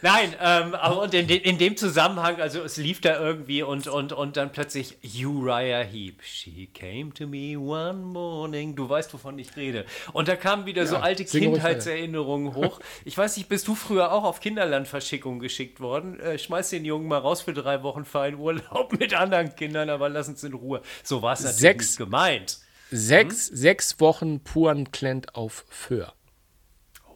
[0.04, 3.86] Nein, ähm, aber und in, de, in, dem Zusammenhang, also es lief da irgendwie und,
[3.86, 6.22] und, und dann plötzlich Uriah Heep.
[6.22, 8.76] She came to me one morning.
[8.76, 9.86] Du weißt, wovon ich rede.
[10.12, 12.80] Und da kamen wieder ja, so alte Kindheitserinnerungen hoch.
[13.06, 16.20] Ich weiß nicht, bist du früher auch auf Kinderlandverschickung geschickt worden?
[16.20, 19.88] Äh, schmeiß den Jungen mal raus für drei Wochen für einen Urlaub mit anderen Kindern,
[19.88, 20.82] aber lass uns in Ruhe.
[21.02, 22.58] So war es natürlich sechs, gemeint.
[22.90, 23.56] Sechs, hm?
[23.56, 26.12] sechs Wochen puren Klent auf Föhr.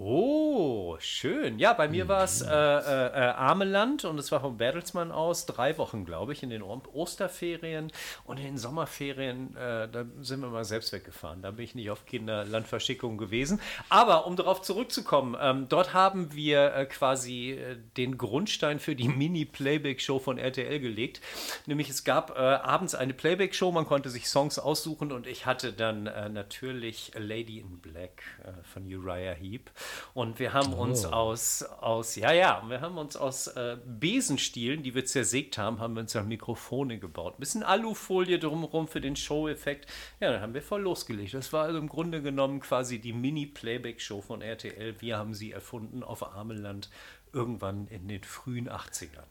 [0.00, 1.58] Oh, schön.
[1.58, 5.44] Ja, bei mir war es äh, äh, äh, Ameland und es war vom Bertelsmann aus
[5.44, 7.90] drei Wochen, glaube ich, in den Osterferien
[8.22, 11.42] und in den Sommerferien, äh, da sind wir mal selbst weggefahren.
[11.42, 13.60] Da bin ich nicht auf Kinderlandverschickung gewesen.
[13.88, 19.08] Aber um darauf zurückzukommen, ähm, dort haben wir äh, quasi äh, den Grundstein für die
[19.08, 21.20] Mini-Playback-Show von RTL gelegt.
[21.66, 26.04] Nämlich es gab abends eine Playback-Show, man konnte sich Songs aussuchen und ich hatte dann
[26.04, 28.22] natürlich Lady in Black
[28.62, 29.70] von Uriah Heep.
[30.14, 31.10] Und wir haben uns oh.
[31.10, 35.94] aus, aus, ja, ja, wir haben uns aus äh, Besenstielen, die wir zersägt haben, haben
[35.94, 37.34] wir uns ja Mikrofone gebaut.
[37.36, 39.86] Ein bisschen Alufolie drumherum für den Show-Effekt.
[40.20, 41.34] Ja, dann haben wir voll losgelegt.
[41.34, 45.00] Das war also im Grunde genommen quasi die Mini-Playback-Show von RTL.
[45.00, 46.90] Wir haben sie erfunden auf Ameland
[47.32, 49.26] irgendwann in den frühen 80ern.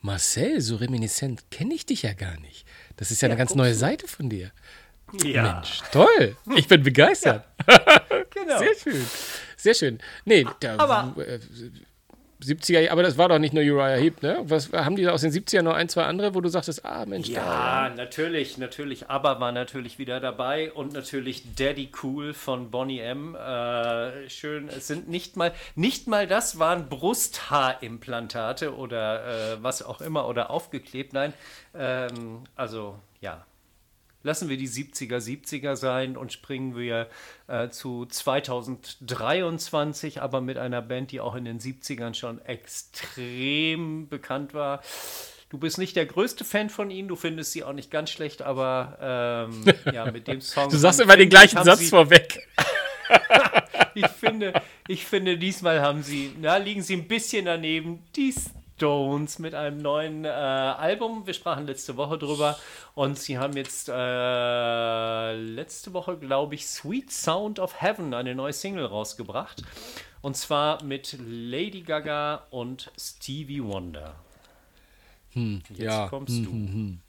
[0.00, 2.66] Marcel, so reminiscent kenne ich dich ja gar nicht.
[2.96, 3.78] Das ist ja, ja eine ganz neue du.
[3.78, 4.52] Seite von dir.
[5.24, 5.54] Ja.
[5.54, 6.36] Mensch, toll.
[6.54, 7.44] Ich bin begeistert.
[7.66, 7.74] Ja.
[8.30, 8.58] Genau.
[8.58, 9.06] Sehr schön.
[9.58, 9.98] Sehr schön.
[10.24, 11.40] Nee, der, aber, äh,
[12.40, 14.38] 70er, aber das war doch nicht nur Uriah Heep, ne?
[14.44, 17.04] Was haben die da aus den 70ern noch ein, zwei andere, wo du sagtest, ah
[17.04, 19.10] Mensch, ja, da, natürlich, natürlich.
[19.10, 23.34] Aber war natürlich wieder dabei und natürlich Daddy Cool von Bonnie M.
[23.34, 30.00] Äh, schön, es sind nicht mal, nicht mal das waren Brusthaarimplantate oder äh, was auch
[30.00, 31.12] immer oder aufgeklebt.
[31.12, 31.32] Nein,
[31.74, 33.44] ähm, also ja,
[34.22, 37.08] Lassen wir die 70er 70er sein und springen wir
[37.46, 44.54] äh, zu 2023, aber mit einer Band, die auch in den 70ern schon extrem bekannt
[44.54, 44.82] war.
[45.50, 48.42] Du bist nicht der größte Fan von ihnen, du findest sie auch nicht ganz schlecht,
[48.42, 50.68] aber ähm, ja, mit dem Song.
[50.68, 52.46] du sagst immer den gleichen Satz vorweg.
[53.94, 58.02] ich, finde, ich finde, diesmal haben sie, na, liegen sie ein bisschen daneben.
[58.14, 61.26] Dies, Stones mit einem neuen äh, Album.
[61.26, 62.56] Wir sprachen letzte Woche drüber
[62.94, 68.52] und sie haben jetzt äh, letzte Woche, glaube ich, Sweet Sound of Heaven, eine neue
[68.52, 69.64] Single rausgebracht.
[70.20, 74.14] Und zwar mit Lady Gaga und Stevie Wonder.
[75.32, 76.08] Hm, jetzt ja.
[76.08, 76.50] kommst hm, du.
[76.50, 77.00] Hm, hm.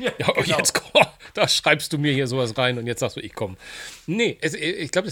[0.00, 0.58] Ja, ja genau.
[0.58, 3.56] jetzt komm, da schreibst du mir hier sowas rein und jetzt sagst du, ich komme.
[4.06, 5.08] Nee, es, ich glaube,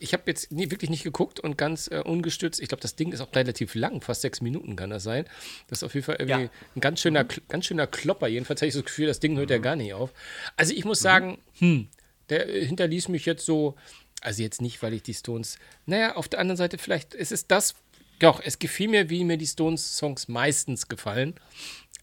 [0.00, 2.60] ich habe jetzt nie, wirklich nicht geguckt und ganz äh, ungestützt.
[2.60, 5.24] Ich glaube, das Ding ist auch relativ lang, fast sechs Minuten kann das sein.
[5.68, 6.50] Das ist auf jeden Fall irgendwie ja.
[6.76, 7.28] ein ganz schöner, mhm.
[7.48, 8.26] ganz schöner Klopper.
[8.26, 9.54] Jedenfalls habe ich das Gefühl, das Ding hört mhm.
[9.54, 10.12] ja gar nicht auf.
[10.56, 11.04] Also ich muss mhm.
[11.04, 11.88] sagen, hm,
[12.28, 13.76] der hinterließ mich jetzt so,
[14.20, 17.46] also jetzt nicht, weil ich die Stones, naja, auf der anderen Seite vielleicht ist es
[17.46, 17.74] das,
[18.18, 21.34] doch, es gefiel mir, wie mir die Stones-Songs meistens gefallen.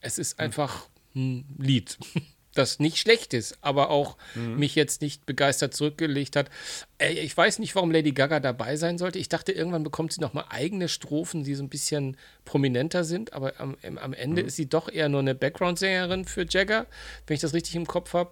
[0.02, 0.46] Es ist mhm.
[0.46, 1.98] einfach ein Lied,
[2.54, 4.58] das nicht schlecht ist, aber auch mhm.
[4.58, 6.50] mich jetzt nicht begeistert zurückgelegt hat.
[7.00, 9.20] Ich weiß nicht, warum Lady Gaga dabei sein sollte.
[9.20, 13.60] Ich dachte, irgendwann bekommt sie nochmal eigene Strophen, die so ein bisschen prominenter sind, aber
[13.60, 14.48] am, am Ende mhm.
[14.48, 16.88] ist sie doch eher nur eine Background-Sängerin für Jagger,
[17.28, 18.32] wenn ich das richtig im Kopf habe.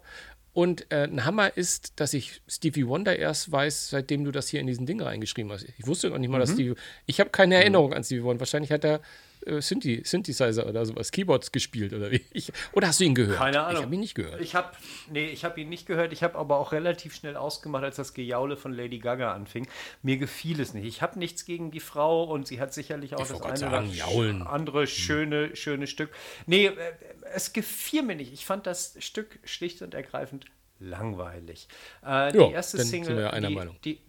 [0.58, 4.60] Und äh, ein Hammer ist, dass ich Stevie Wonder erst weiß, seitdem du das hier
[4.60, 5.68] in diesen Ding reingeschrieben hast.
[5.78, 6.42] Ich wusste noch nicht mal, mhm.
[6.42, 6.74] dass Stevie.
[7.06, 7.98] Ich habe keine Erinnerung mhm.
[7.98, 8.40] an Stevie Wonder.
[8.40, 9.02] Wahrscheinlich hat er
[9.46, 12.22] äh, Synthi Synthesizer oder sowas, Keyboards gespielt oder wie?
[12.32, 13.38] Ich, oder hast du ihn gehört?
[13.38, 13.78] Keine Ahnung.
[13.78, 14.42] Ich habe ihn nicht gehört.
[14.42, 14.72] Ich habe
[15.12, 16.14] nee, ich habe ihn nicht gehört.
[16.14, 19.68] Ich habe aber auch relativ schnell ausgemacht, als das Gejaule von Lady Gaga anfing.
[20.02, 20.86] Mir gefiel es nicht.
[20.86, 24.02] Ich habe nichts gegen die Frau und sie hat sicherlich auch ich das eine sagen,
[24.16, 24.88] oder andere hm.
[24.88, 26.10] schöne schöne Stück.
[26.46, 26.74] Nee, äh,
[27.34, 28.34] es gefiel mir nicht.
[28.34, 30.46] Ich fand das Stück schlicht und ergreifend
[30.80, 31.68] langweilig.
[32.06, 34.00] Äh, jo, die erste Single, die, die,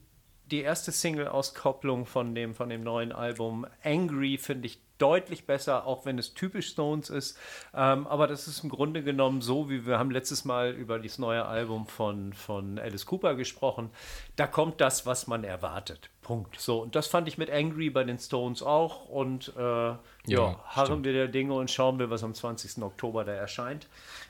[0.51, 6.05] die erste Single-Auskopplung von dem, von dem neuen Album Angry finde ich deutlich besser, auch
[6.05, 7.39] wenn es typisch Stones ist.
[7.75, 11.19] Ähm, aber das ist im Grunde genommen so, wie wir haben letztes Mal über das
[11.19, 13.91] neue Album von, von Alice Cooper gesprochen.
[14.37, 16.11] Da kommt das, was man erwartet.
[16.29, 16.61] Punkt.
[16.61, 19.09] So, und das fand ich mit Angry bei den Stones auch.
[19.09, 22.83] Und äh, ja, ja harren wir der Dinge und schauen wir, was am 20.
[22.83, 23.89] Oktober da erscheint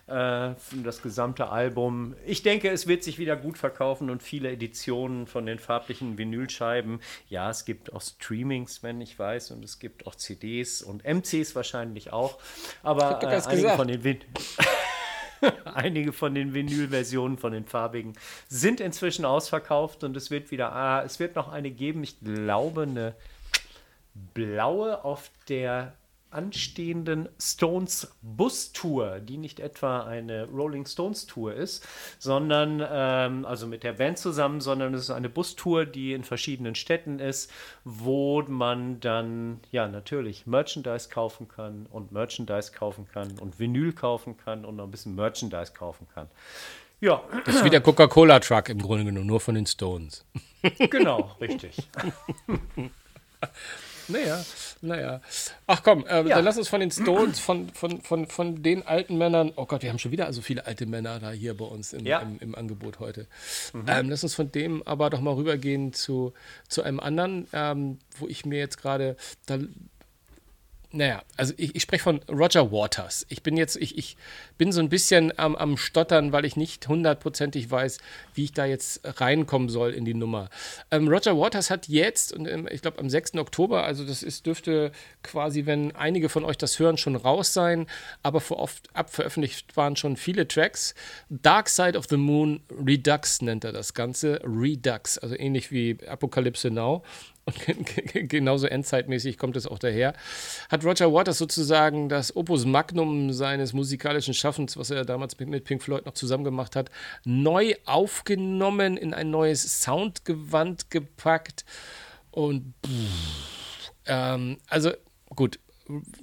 [0.09, 2.15] äh, das gesamte Album.
[2.25, 7.01] Ich denke, es wird sich wieder gut verkaufen und viele Editionen von den farblichen Vinylscheiben.
[7.29, 11.55] Ja, es gibt auch Streamings, wenn ich weiß, und es gibt auch CDs und MCs
[11.55, 12.39] wahrscheinlich auch.
[12.83, 14.03] Aber äh, einige, von den
[15.75, 18.15] einige von den Vinylversionen von den farbigen
[18.49, 22.03] sind inzwischen ausverkauft und es wird wieder, ah, es wird noch eine geben.
[22.03, 23.15] Ich glaube, eine
[24.35, 25.95] blaue auf der
[26.31, 31.87] anstehenden Stones Bus-Tour, die nicht etwa eine Rolling Stones Tour ist,
[32.19, 36.75] sondern ähm, also mit der Band zusammen, sondern es ist eine Bustour, die in verschiedenen
[36.75, 37.51] Städten ist,
[37.85, 44.37] wo man dann ja natürlich Merchandise kaufen kann und Merchandise kaufen kann und Vinyl kaufen
[44.37, 46.29] kann und noch ein bisschen Merchandise kaufen kann.
[47.01, 47.23] Ja.
[47.45, 50.25] Das ist wie der Coca-Cola-Truck im Grunde genommen, nur von den Stones.
[50.91, 51.89] Genau, richtig.
[54.09, 54.45] Naja,
[54.81, 55.21] naja.
[55.67, 56.37] Ach komm, ähm, Ja.
[56.37, 59.83] dann lass uns von den Stones, von, von, von, von den alten Männern, oh Gott,
[59.83, 62.21] wir haben schon wieder so viele alte Männer da hier bei uns im, Ja.
[62.21, 63.27] im, im Angebot heute.
[63.87, 66.33] Ähm, lass uns von dem aber doch mal rübergehen zu,
[66.69, 69.17] zu einem anderen, ähm, wo ich mir jetzt gerade,
[69.47, 69.59] da
[70.91, 73.27] naja, also ich, ich spreche von Roger Waters.
[73.29, 74.17] Ich bin jetzt, ich, ich
[74.57, 77.99] bin so ein bisschen am, am Stottern, weil ich nicht hundertprozentig weiß,
[78.33, 80.49] wie ich da jetzt reinkommen soll in die Nummer.
[80.91, 83.35] Ähm, Roger Waters hat jetzt, und ähm, ich glaube am 6.
[83.35, 84.91] Oktober, also das ist, dürfte
[85.23, 87.87] quasi, wenn einige von euch das hören, schon raus sein,
[88.23, 90.95] aber vor oft ab veröffentlicht waren schon viele Tracks.
[91.29, 94.41] Dark Side of the Moon Redux nennt er das Ganze.
[94.43, 97.03] Redux, also ähnlich wie Apokalypse Now.
[97.49, 100.13] Und ge- ge- genauso endzeitmäßig kommt es auch daher.
[100.69, 105.83] Hat Roger Waters sozusagen das Opus Magnum seines musikalischen Schaffens, was er damals mit- Pink
[105.83, 106.91] Floyd noch zusammen gemacht hat,
[107.25, 111.65] neu aufgenommen, in ein neues Soundgewand gepackt.
[112.31, 114.91] Und pff, ähm, also
[115.35, 115.59] gut.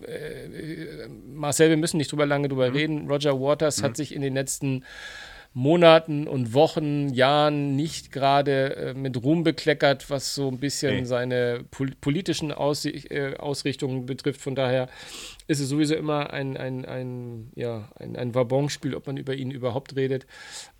[0.08, 3.10] äh, Marcel, wir müssen nicht drüber lange drüber reden.
[3.10, 4.84] Roger Waters hat sich in den letzten
[5.58, 11.06] Monaten und Wochen, Jahren nicht gerade äh, mit Ruhm bekleckert, was so ein bisschen Nee.
[11.06, 14.42] seine pol politischen Aus äh, Ausrichtungen betrifft.
[14.42, 14.90] Von daher
[15.48, 19.50] ist es sowieso immer ein, ein, ein, ja, ein, ein Wabonspiel, ob man über ihn
[19.50, 20.28] überhaupt redet.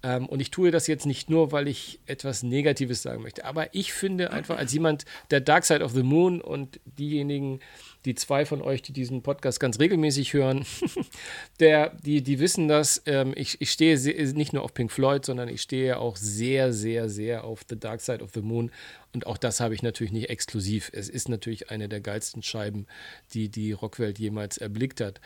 [0.04, 3.74] Ähm, und ich tue das jetzt nicht nur, weil ich etwas Negatives sagen möchte, aber
[3.74, 7.62] ich finde einfach als jemand, der Dark Side of the Moon und diejenigen,
[8.06, 10.66] die zwei von euch, die diesen Podcast ganz regelmäßig hören,
[11.60, 13.02] der, die, die wissen das.
[13.06, 13.98] Ähm, ich, ich stehe
[14.34, 18.02] nicht nur auf Pink Floyd, sondern ich stehe auch sehr, sehr, sehr auf The Dark
[18.02, 18.72] Side of the Moon.
[19.14, 20.92] Und auch das habe ich natürlich nicht exklusiv.
[20.94, 22.86] Es ist natürlich eine der geilsten Scheiben,
[23.34, 25.20] die die Rockwelt jemals erblickt hat.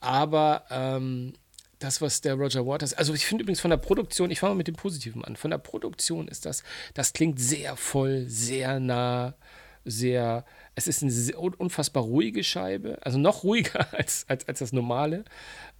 [0.00, 1.34] Aber ähm,
[1.80, 4.58] das, was der Roger Waters, also ich finde übrigens von der Produktion, ich fange mal
[4.58, 5.36] mit dem Positiven an.
[5.36, 6.62] Von der Produktion ist das,
[6.94, 9.34] das klingt sehr voll, sehr nah,
[9.84, 10.44] sehr,
[10.86, 15.24] es ist eine unfassbar ruhige Scheibe, also noch ruhiger als, als, als das normale.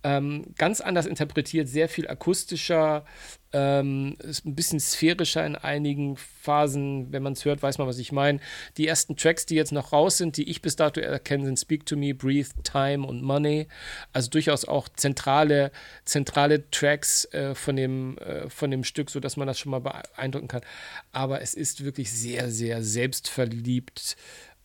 [0.03, 3.05] Ähm, ganz anders interpretiert, sehr viel akustischer,
[3.53, 7.13] ähm, ist ein bisschen sphärischer in einigen Phasen.
[7.13, 8.39] Wenn man es hört, weiß man, was ich meine.
[8.77, 11.85] Die ersten Tracks, die jetzt noch raus sind, die ich bis dato erkenne, sind Speak
[11.85, 13.67] to Me, Breathe, Time und Money.
[14.13, 15.73] Also durchaus auch zentrale,
[16.05, 20.49] zentrale Tracks äh, von, dem, äh, von dem Stück, sodass man das schon mal beeindrucken
[20.49, 20.63] kann.
[21.13, 24.17] Aber es ist wirklich sehr, sehr selbstverliebt.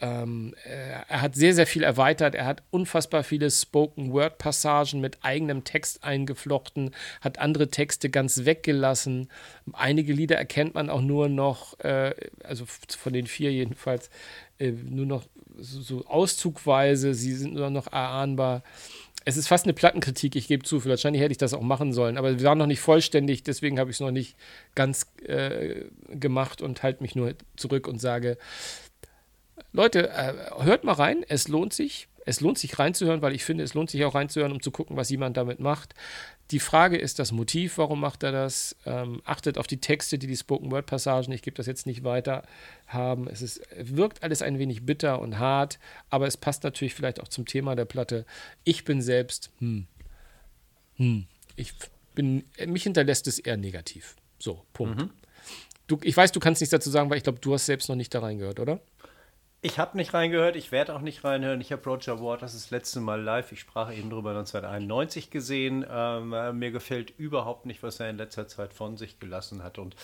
[0.02, 2.36] Ähm, er, er hat sehr, sehr viel erweitert.
[2.36, 6.92] Er hat unfassbar viele Spoken-Word-Passagen mit eigenem Text eingeflochten,
[7.22, 9.30] hat andere Texte ganz weggelassen.
[9.74, 14.10] Einige Lieder erkennt man auch nur noch, äh, also von den vier jedenfalls,
[14.60, 15.24] äh, nur noch
[15.58, 17.14] so, so auszugweise.
[17.14, 18.64] Sie sind nur noch erahnbar.
[19.28, 20.86] Es ist fast eine Plattenkritik, ich gebe zu.
[20.86, 23.90] Wahrscheinlich hätte ich das auch machen sollen, aber wir waren noch nicht vollständig, deswegen habe
[23.90, 24.36] ich es noch nicht
[24.76, 28.38] ganz äh, gemacht und halte mich nur zurück und sage,
[29.72, 30.34] Leute, äh,
[30.64, 32.08] hört mal rein, es lohnt sich.
[32.28, 34.98] Es lohnt sich reinzuhören, weil ich finde, es lohnt sich auch reinzuhören, um zu gucken,
[34.98, 35.94] was jemand damit macht.
[36.52, 38.76] Die Frage ist das Motiv, warum macht er das?
[38.86, 42.44] Ähm, achtet auf die Texte, die die Spoken-Word-Passagen, ich gebe das jetzt nicht weiter,
[42.88, 43.28] haben.
[43.28, 45.78] Es ist, wirkt alles ein wenig bitter und hart,
[46.10, 48.26] aber es passt natürlich vielleicht auch zum Thema der Platte.
[48.64, 49.86] Ich bin selbst, hm,
[50.98, 51.74] hm, ich
[52.16, 54.16] bin, mich hinterlässt es eher negativ.
[54.40, 55.10] So, Punkt.
[55.88, 57.96] Du, ich weiß, du kannst nichts dazu sagen, weil ich glaube, du hast selbst noch
[57.96, 58.80] nicht da reingehört, oder?
[59.66, 61.60] Ich habe nicht reingehört, ich werde auch nicht reinhören.
[61.60, 65.84] Ich habe Roger Waters das letzte Mal live, ich sprach eben drüber, 1991 gesehen.
[65.90, 69.80] Ähm, äh, mir gefällt überhaupt nicht, was er in letzter Zeit von sich gelassen hat.
[69.80, 69.96] Und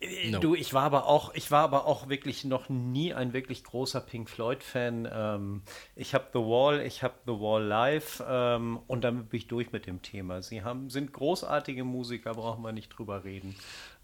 [0.00, 0.38] äh, No.
[0.38, 4.02] du, ich war aber auch, ich war aber auch wirklich noch nie ein wirklich großer
[4.02, 5.08] Pink Floyd-Fan.
[5.10, 5.62] Ähm,
[5.94, 9.72] ich habe The Wall, ich habe The Wall live ähm, und damit bin ich durch
[9.72, 10.42] mit dem Thema.
[10.42, 13.56] Sie haben, sind großartige Musiker, brauchen wir nicht drüber reden.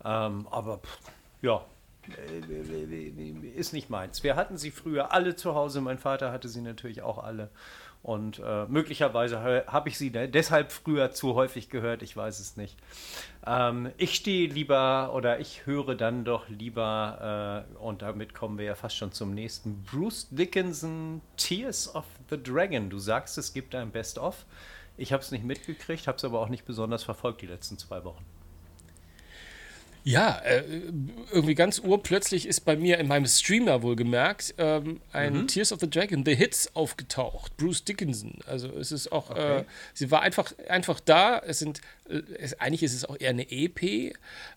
[0.03, 0.99] Ähm, aber pff,
[1.43, 1.63] ja,
[3.55, 4.23] ist nicht meins.
[4.23, 5.81] Wir hatten sie früher alle zu Hause.
[5.81, 7.51] Mein Vater hatte sie natürlich auch alle.
[8.03, 12.03] Und äh, möglicherweise ha- habe ich sie de- deshalb früher zu häufig gehört.
[12.03, 12.77] Ich weiß es nicht.
[13.47, 18.65] Ähm, ich stehe lieber oder ich höre dann doch lieber, äh, und damit kommen wir
[18.65, 22.91] ja fast schon zum nächsten, Bruce Dickinson, Tears of the Dragon.
[22.91, 24.47] Du sagst, es gibt ein Best-of.
[24.97, 28.03] Ich habe es nicht mitgekriegt, habe es aber auch nicht besonders verfolgt die letzten zwei
[28.03, 28.25] Wochen.
[30.05, 30.65] Ja, äh,
[31.31, 35.89] irgendwie ganz urplötzlich ist bei mir in meinem Streamer wohlgemerkt ähm, ein Tears of the
[35.89, 37.57] Dragon, The Hits aufgetaucht.
[37.57, 38.39] Bruce Dickinson.
[38.47, 41.39] Also es ist auch, äh, sie war einfach, einfach da.
[41.39, 44.13] Es sind, äh, es, eigentlich ist es auch eher eine EP.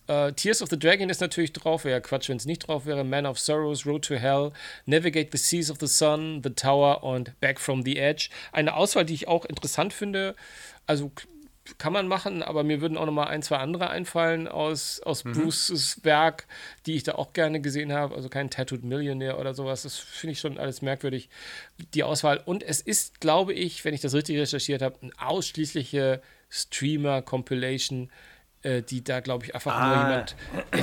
[0.08, 1.86] Äh, Tears of the Dragon ist natürlich drauf.
[1.86, 3.04] Wäre ja Quatsch, wenn es nicht drauf wäre.
[3.04, 4.52] Man of Sorrows, Road to Hell,
[4.88, 8.30] Navigate the Seas of the Sun, The Tower und Back from the Edge.
[8.52, 10.36] Eine Auswahl, die ich auch interessant finde.
[10.88, 11.12] Also
[11.78, 15.24] kann man machen, aber mir würden auch noch mal ein, zwei andere einfallen aus, aus
[15.24, 15.34] mhm.
[15.34, 16.48] Bruces Werk,
[16.86, 18.16] die ich da auch gerne gesehen habe.
[18.16, 19.82] Also kein Tattooed Millionaire oder sowas.
[19.82, 21.30] Das finde ich schon alles merkwürdig,
[21.94, 22.42] die Auswahl.
[22.46, 28.12] Und es ist, glaube ich, wenn ich das richtig recherchiert habe, eine ausschließliche Streamer-Compilation,
[28.62, 29.88] äh, die da, glaube ich, einfach ah.
[29.88, 30.36] nur jemand,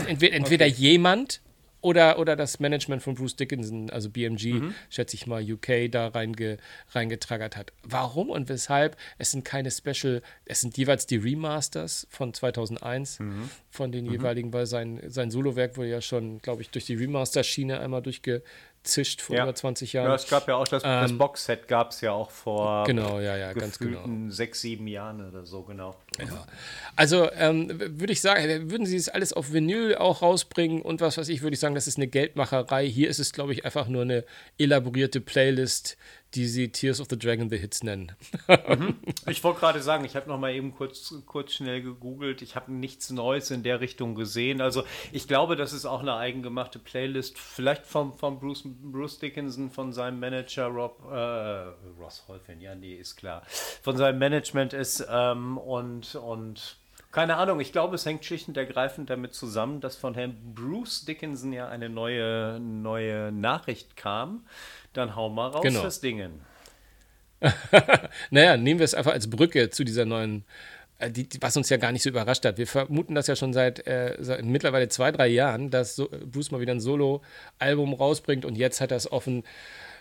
[0.09, 0.75] entweder, entweder okay.
[0.77, 1.41] jemand
[1.83, 4.75] oder, oder das Management von Bruce Dickinson, also BMG, mhm.
[4.89, 6.57] schätze ich mal, UK, da reinge,
[6.91, 7.73] reingetraggert hat.
[7.83, 8.97] Warum und weshalb?
[9.19, 13.51] Es sind keine Special, es sind jeweils die Remasters von 2001 mhm.
[13.69, 14.13] von den mhm.
[14.13, 18.43] jeweiligen, weil sein, sein Solowerk wurde ja schon, glaube ich, durch die Remaster-Schiene einmal durchge,
[18.83, 19.45] zischt vor ja.
[19.45, 20.09] über 20 Jahren.
[20.09, 23.21] Ja, es gab ja auch das, ähm, das Boxset gab es ja auch vor genau,
[23.21, 24.03] ja, ja, ganz genau.
[24.29, 25.95] sechs, sieben Jahren oder so, genau.
[26.19, 26.47] Ja.
[26.97, 31.17] Also ähm, würde ich sagen, würden sie es alles auf Vinyl auch rausbringen und was
[31.17, 32.87] weiß ich, würde ich sagen, das ist eine Geldmacherei.
[32.89, 34.25] Hier ist es, glaube ich, einfach nur eine
[34.59, 35.97] elaborierte Playlist,
[36.35, 38.13] die sie Tears of the Dragon The Hits nennen.
[38.49, 38.97] mhm.
[39.29, 42.43] Ich wollte gerade sagen, ich habe noch mal eben kurz, kurz schnell gegoogelt.
[42.43, 44.61] Ich habe nichts Neues in der Richtung gesehen.
[44.61, 49.71] Also ich glaube, das ist auch eine eigengemachte Playlist, vielleicht vom, vom Bruce, Bruce Dickinson,
[49.71, 51.17] von seinem Manager Rob, äh,
[52.01, 53.43] Ross Holfin, ja, nee, ist klar.
[53.83, 56.77] Von seinem Management ist ähm, und, und
[57.13, 61.05] keine Ahnung, ich glaube, es hängt schlicht und ergreifend damit zusammen, dass von Herrn Bruce
[61.05, 64.47] Dickinson ja eine neue, neue Nachricht kam
[64.93, 65.83] dann hau mal raus genau.
[65.83, 66.41] das Dingen.
[68.31, 70.45] naja, nehmen wir es einfach als Brücke zu dieser neuen,
[70.99, 72.59] äh, die, was uns ja gar nicht so überrascht hat.
[72.59, 76.51] Wir vermuten das ja schon seit, äh, seit mittlerweile zwei, drei Jahren, dass so, Bruce
[76.51, 79.45] mal wieder ein Solo-Album rausbringt und jetzt hat er es offen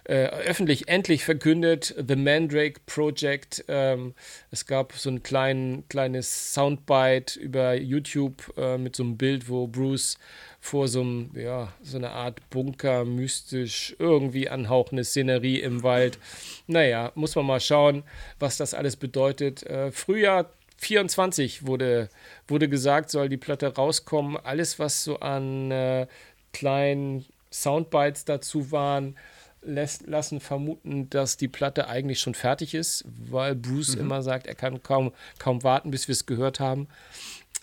[0.06, 3.64] äh, öffentlich endlich verkündet, The Mandrake Project.
[3.68, 4.14] Ähm,
[4.50, 9.68] es gab so ein klein, kleines Soundbite über YouTube äh, mit so einem Bild, wo
[9.68, 10.18] Bruce
[10.60, 16.20] vor so einem, ja, so einer Art Bunker, mystisch, irgendwie anhauchende Szenerie im Wald.
[16.68, 18.04] Naja, muss man mal schauen,
[18.40, 19.64] was das alles bedeutet.
[19.64, 22.10] Äh, Frühjahr 24 wurde,
[22.48, 24.38] wurde gesagt, soll die Platte rauskommen.
[24.38, 26.08] Alles, was so an äh,
[26.54, 29.16] kleinen Soundbites dazu waren,
[29.62, 34.02] lässt, lassen vermuten, dass die Platte eigentlich schon fertig ist, weil Bruce mhm.
[34.02, 36.88] immer sagt, er kann kaum, kaum warten, bis wir es gehört haben.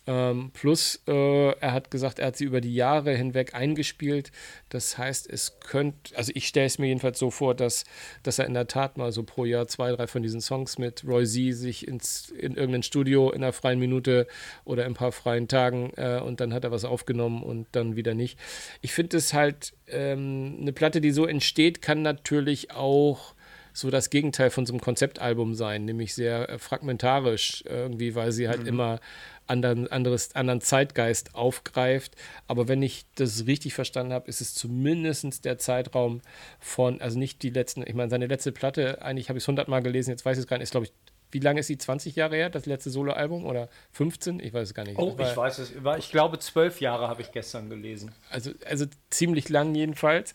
[0.09, 4.33] Ähm, plus, äh, er hat gesagt, er hat sie über die Jahre hinweg eingespielt.
[4.71, 7.85] Das heißt, es könnte, also ich stelle es mir jedenfalls so vor, dass,
[8.23, 11.05] dass er in der Tat mal so pro Jahr zwei, drei von diesen Songs mit
[11.07, 14.27] Roy Z sich ins, in irgendein Studio in einer freien Minute
[14.65, 18.15] oder ein paar freien Tagen äh, und dann hat er was aufgenommen und dann wieder
[18.15, 18.39] nicht.
[18.81, 23.35] Ich finde es halt, ähm, eine Platte, die so entsteht, kann natürlich auch
[23.75, 28.49] so das Gegenteil von so einem Konzeptalbum sein, nämlich sehr äh, fragmentarisch irgendwie, weil sie
[28.49, 28.69] halt mhm.
[28.69, 29.01] immer
[29.49, 32.17] anderen, anderes, anderen Zeitgeist aufgreift.
[32.47, 36.21] Aber wenn ich das richtig verstanden habe, ist es zumindest der Zeitraum
[36.59, 39.83] von, also nicht die letzten, ich meine, seine letzte Platte, eigentlich habe ich es hundertmal
[39.83, 40.93] gelesen, jetzt weiß ich es gar nicht, ist glaube ich
[41.31, 41.79] wie lange ist sie?
[41.79, 43.45] 20 Jahre her, das letzte Soloalbum?
[43.45, 44.41] Oder 15?
[44.41, 44.99] Ich weiß es gar nicht.
[44.99, 45.73] Oh, ich weiß es.
[45.99, 48.13] Ich glaube, zwölf Jahre habe ich gestern gelesen.
[48.31, 50.35] Also, also ziemlich lang jedenfalls.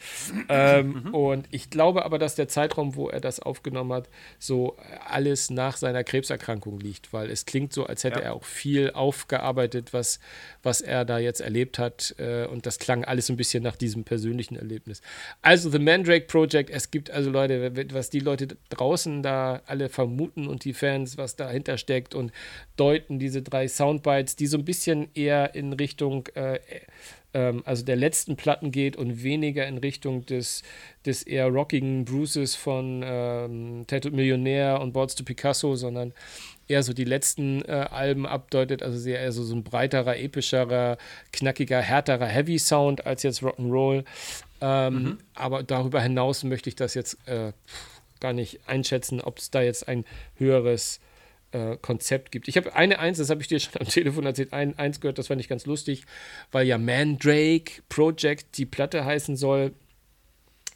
[0.50, 1.14] ähm, mhm.
[1.14, 4.78] Und ich glaube aber, dass der Zeitraum, wo er das aufgenommen hat, so
[5.08, 8.26] alles nach seiner Krebserkrankung liegt, weil es klingt so, als hätte ja.
[8.26, 10.20] er auch viel aufgearbeitet, was,
[10.62, 12.16] was er da jetzt erlebt hat.
[12.18, 15.02] Äh, und das klang alles ein bisschen nach diesem persönlichen Erlebnis.
[15.42, 20.48] Also, The Mandrake Project, es gibt also Leute, was die Leute draußen da alle vermuten
[20.48, 22.34] und die Fans, was dahinter steckt und
[22.76, 26.60] deuten diese drei Soundbites, die so ein bisschen eher in Richtung äh,
[27.34, 30.64] ähm, also der letzten Platten geht und weniger in Richtung des,
[31.06, 36.14] des eher rockigen Bruces von ähm, Tattooed Millionär und Boards to Picasso, sondern
[36.68, 40.98] eher so die letzten äh, Alben abdeutet, also sehr eher so, so ein breiterer, epischerer,
[41.32, 44.06] knackiger, härterer Heavy Sound als jetzt Rock'n'Roll.
[44.62, 45.18] Ähm, mhm.
[45.34, 47.52] Aber darüber hinaus möchte ich das jetzt äh,
[48.24, 50.06] gar nicht einschätzen, ob es da jetzt ein
[50.38, 51.02] höheres
[51.52, 52.48] äh, Konzept gibt.
[52.48, 55.20] Ich habe eine Eins, das habe ich dir schon am Telefon erzählt, ein, eins gehört,
[55.20, 56.06] das fand ich ganz lustig,
[56.52, 59.74] weil ja Mandrake Project die Platte heißen soll.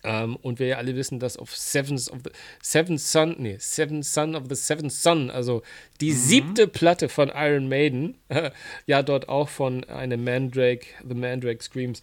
[0.08, 2.32] Ähm, und wir ja alle wissen, dass auf Seventh of the
[2.64, 5.64] Seventh Son, nee, Seventh Son of the Seventh Son, also
[6.00, 6.16] die mhm.
[6.16, 8.52] siebte Platte von Iron Maiden, äh,
[8.86, 12.02] ja dort auch von einem Mandrake, The Mandrake Screams,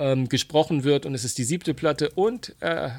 [0.00, 1.06] ähm, gesprochen wird.
[1.06, 2.90] Und es ist die siebte Platte und äh,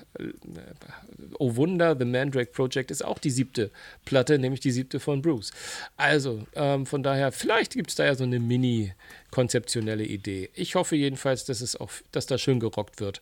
[1.37, 3.71] oh Wunder, The Mandrake Project ist auch die siebte
[4.05, 5.51] Platte, nämlich die siebte von Bruce.
[5.97, 10.49] Also, ähm, von daher, vielleicht gibt es da ja so eine mini-konzeptionelle Idee.
[10.53, 13.21] Ich hoffe jedenfalls, dass es auch, dass da schön gerockt wird.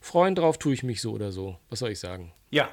[0.00, 1.58] Freuen drauf tue ich mich so oder so.
[1.68, 2.32] Was soll ich sagen?
[2.50, 2.68] Ja,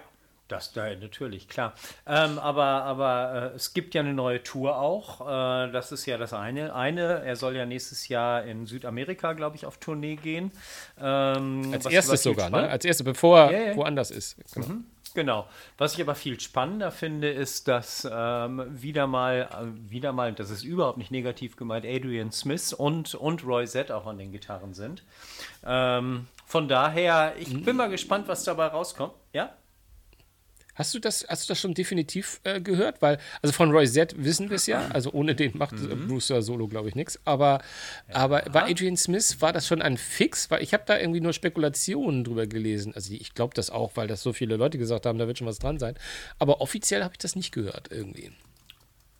[0.47, 1.73] das da natürlich, klar.
[2.05, 5.21] Ähm, aber aber äh, es gibt ja eine neue Tour auch.
[5.21, 6.73] Äh, das ist ja das eine.
[6.73, 10.51] Eine, er soll ja nächstes Jahr in Südamerika, glaube ich, auf Tournee gehen.
[11.01, 12.69] Ähm, Als erstes sogar, ne?
[12.69, 13.75] Als erstes, bevor er ja, ja.
[13.75, 14.37] woanders ist.
[14.53, 14.67] Genau.
[14.67, 14.85] Mhm.
[15.13, 15.47] Genau.
[15.77, 20.51] Was ich aber viel spannender finde, ist, dass ähm, wieder mal, äh, wieder mal, das
[20.51, 24.75] ist überhaupt nicht negativ gemeint, Adrian Smith und, und Roy Z auch an den Gitarren
[24.75, 25.03] sind.
[25.65, 29.13] Ähm, von daher, ich bin mal gespannt, was dabei rauskommt.
[29.33, 29.53] Ja?
[30.75, 33.01] Hast du das, hast du das schon definitiv äh, gehört?
[33.01, 36.07] Weil, also von Roy Z wissen wir es ja, also ohne den macht mhm.
[36.07, 37.19] Bruce Solo, glaube ich, nichts.
[37.25, 37.59] Aber,
[38.07, 38.15] ja.
[38.15, 41.33] aber bei Adrian Smith war das schon ein Fix, weil ich habe da irgendwie nur
[41.33, 42.95] Spekulationen drüber gelesen.
[42.95, 45.47] Also ich glaube das auch, weil das so viele Leute gesagt haben, da wird schon
[45.47, 45.95] was dran sein.
[46.39, 48.31] Aber offiziell habe ich das nicht gehört irgendwie.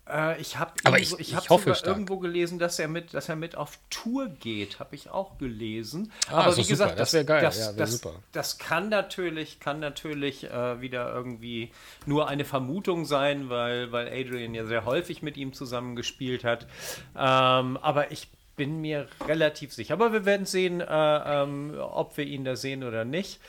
[0.09, 3.55] Äh, ich habe ich, ich, ich hoffe irgendwo gelesen, dass er mit, dass er mit
[3.55, 6.11] auf Tour geht, habe ich auch gelesen.
[6.29, 6.69] Ah, Aber wie super.
[6.69, 7.41] gesagt, das wäre geil.
[7.41, 8.15] Das, ja, das, super.
[8.31, 11.71] das kann natürlich, kann natürlich äh, wieder irgendwie
[12.05, 16.67] nur eine Vermutung sein, weil, weil Adrian ja sehr häufig mit ihm zusammen gespielt hat.
[17.15, 18.27] Ähm, aber ich
[18.57, 19.93] bin mir relativ sicher.
[19.93, 23.39] Aber wir werden sehen, äh, ähm, ob wir ihn da sehen oder nicht.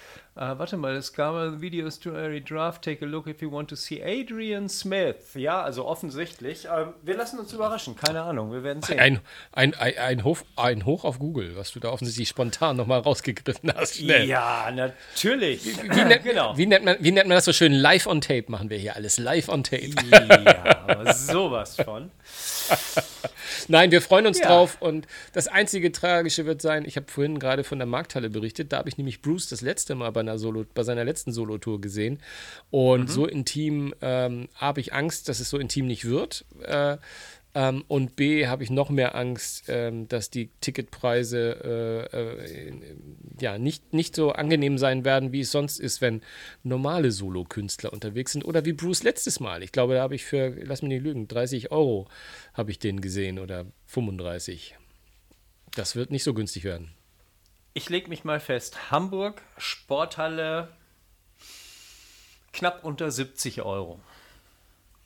[0.41, 2.82] Uh, warte mal, es gab ein Video to Early Draft.
[2.82, 5.34] Take a look if you want to see Adrian Smith.
[5.34, 6.66] Ja, also offensichtlich.
[6.66, 7.97] Uh, wir lassen uns überraschen.
[7.97, 9.01] Keine Ahnung, wir werden sehen.
[9.01, 9.20] Ein,
[9.51, 13.74] ein, ein, ein, Hoch, ein Hoch auf Google, was du da offensichtlich spontan nochmal rausgegriffen
[13.74, 13.97] hast.
[13.97, 14.28] Schnell.
[14.28, 15.66] Ja, natürlich.
[15.66, 16.57] Wie, wie, nennt, genau.
[16.57, 17.72] wie, nennt man, wie nennt man das so schön?
[17.72, 19.18] Live on Tape machen wir hier alles.
[19.18, 19.91] Live on Tape.
[20.09, 22.12] Ja, aber sowas von.
[23.69, 24.47] Nein, wir freuen uns ja.
[24.47, 24.77] drauf.
[24.81, 28.79] Und das einzige Tragische wird sein, ich habe vorhin gerade von der Markthalle berichtet, da
[28.79, 32.21] habe ich nämlich Bruce das letzte Mal bei, einer Solo, bei seiner letzten Solotour gesehen.
[32.71, 33.09] Und mhm.
[33.09, 36.45] so intim ähm, habe ich Angst, dass es so intim nicht wird.
[36.63, 36.99] Äh,
[37.59, 42.95] ähm, und B, habe ich noch mehr Angst, ähm, dass die Ticketpreise äh, äh,
[43.41, 46.23] ja, nicht, nicht so angenehm sein werden, wie es sonst ist, wenn
[46.63, 48.45] normale Solokünstler unterwegs sind.
[48.45, 49.65] Oder wie Bruce letztes Mal.
[49.65, 52.07] Ich glaube, da habe ich für, lass mich nicht lügen, 30 Euro
[52.55, 54.77] habe ich den gesehen oder 35.
[55.75, 56.93] Das wird nicht so günstig werden.
[57.75, 58.93] Ich lege mich mal fest.
[58.93, 60.69] Hamburg, Sporthalle,
[62.53, 63.99] knapp unter 70 Euro.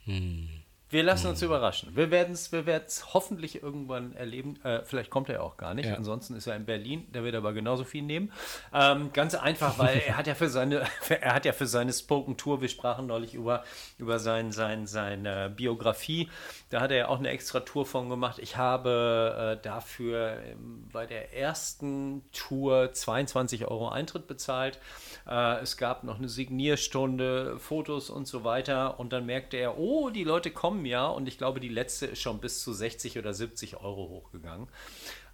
[0.05, 0.62] Hm.
[0.93, 1.97] Wir lassen uns überraschen.
[1.97, 2.67] Wir werden es wir
[3.15, 4.63] hoffentlich irgendwann erleben.
[4.63, 5.89] Äh, vielleicht kommt er auch gar nicht.
[5.89, 5.95] Ja.
[5.95, 7.11] Ansonsten ist er in Berlin.
[7.15, 8.31] Der wird aber genauso viel nehmen.
[8.75, 12.37] Ähm, ganz einfach, weil er hat ja für seine, er hat ja für seine Spoken
[12.37, 13.65] Tour, wir sprachen neulich über,
[13.97, 16.29] über sein, sein, seine Biografie.
[16.69, 18.39] Da hat er ja auch eine extra Tour von gemacht.
[18.39, 20.37] Ich habe äh, dafür
[20.93, 24.79] bei der ersten Tour 22 Euro Eintritt bezahlt.
[25.27, 29.01] Äh, es gab noch eine Signierstunde, Fotos und so weiter.
[29.01, 31.07] Und dann merkte er, oh, die Leute kommen ja.
[31.07, 34.69] Und ich glaube, die letzte ist schon bis zu 60 oder 70 Euro hochgegangen.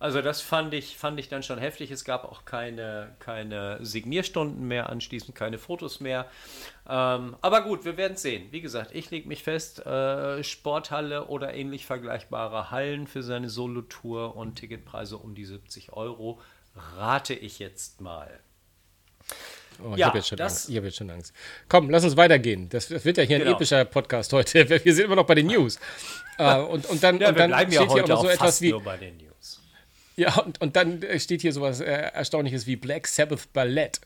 [0.00, 1.90] Also das fand ich, fand ich dann schon heftig.
[1.90, 6.26] Es gab auch keine, keine Signierstunden mehr anschließend, keine Fotos mehr.
[6.88, 8.48] Ähm, aber gut, wir werden sehen.
[8.50, 14.36] Wie gesagt, ich lege mich fest, äh, Sporthalle oder ähnlich vergleichbare Hallen für seine Solotour
[14.36, 16.40] und Ticketpreise um die 70 Euro.
[16.96, 18.40] Rate ich jetzt mal.
[19.82, 20.68] Oh, ich ja, habe jetzt, schon Angst.
[20.68, 21.32] hab jetzt schon Angst.
[21.68, 22.68] Komm, lass uns weitergehen.
[22.68, 23.50] Das, wird ja hier genau.
[23.50, 24.68] ein epischer Podcast heute.
[24.84, 25.78] Wir sind immer noch bei den News.
[26.38, 28.72] uh, und, und dann, ja, und dann steht ja hier aber so etwas wie.
[28.72, 29.60] bei den News.
[30.16, 34.00] Ja, und, und dann steht hier sowas äh, Erstaunliches wie Black Sabbath Ballett.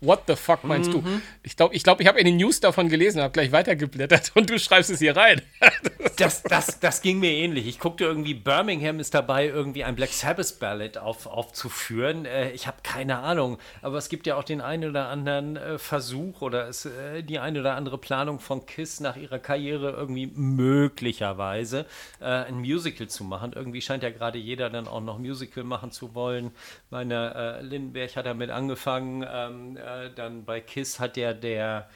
[0.00, 1.04] What the fuck meinst mhm.
[1.04, 1.22] du?
[1.42, 4.50] Ich glaube, ich, glaub, ich habe in den News davon gelesen, habe gleich weitergeblättert und
[4.50, 5.40] du schreibst es hier rein.
[6.18, 7.66] das, das, das ging mir ähnlich.
[7.66, 12.26] Ich guckte irgendwie, Birmingham ist dabei, irgendwie ein Black Sabbath Ballad auf, aufzuführen.
[12.26, 15.78] Äh, ich habe keine Ahnung, aber es gibt ja auch den einen oder anderen äh,
[15.78, 20.26] Versuch oder es, äh, die eine oder andere Planung von Kiss nach ihrer Karriere irgendwie
[20.26, 21.86] möglicherweise
[22.20, 23.52] äh, ein Musical zu machen.
[23.54, 26.50] Irgendwie scheint ja gerade jeder dann auch noch Musical machen zu wollen.
[26.90, 29.24] Meine äh, Lindenberg hat damit angefangen.
[29.26, 31.88] Ähm, äh, dann bei Kiss hat ja der,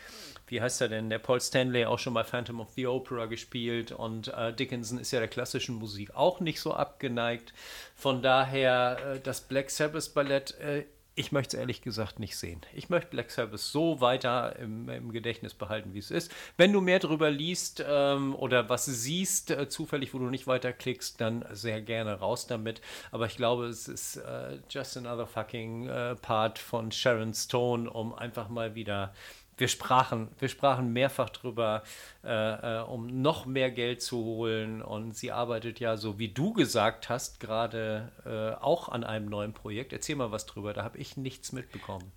[0.47, 3.93] wie heißt er denn, der Paul Stanley auch schon mal Phantom of the Opera gespielt
[3.93, 7.53] und äh, Dickinson ist ja der klassischen Musik auch nicht so abgeneigt.
[7.95, 10.85] Von daher äh, das Black Sabbath Ballett äh,
[11.15, 12.61] ich möchte es ehrlich gesagt nicht sehen.
[12.73, 16.33] Ich möchte Black Sabbath so weiter im, im Gedächtnis behalten, wie es ist.
[16.57, 21.21] Wenn du mehr darüber liest ähm, oder was siehst, äh, zufällig, wo du nicht weiterklickst,
[21.21, 22.81] dann sehr gerne raus damit.
[23.11, 28.15] Aber ich glaube, es ist äh, just another fucking äh, Part von Sharon Stone, um
[28.15, 29.13] einfach mal wieder
[29.61, 31.85] wir sprachen, wir sprachen mehrfach drüber,
[32.25, 34.83] äh, äh, um noch mehr Geld zu holen.
[34.83, 39.53] Und sie arbeitet ja, so wie du gesagt hast, gerade äh, auch an einem neuen
[39.53, 39.93] Projekt.
[39.93, 42.11] Erzähl mal was drüber, da habe ich nichts mitbekommen.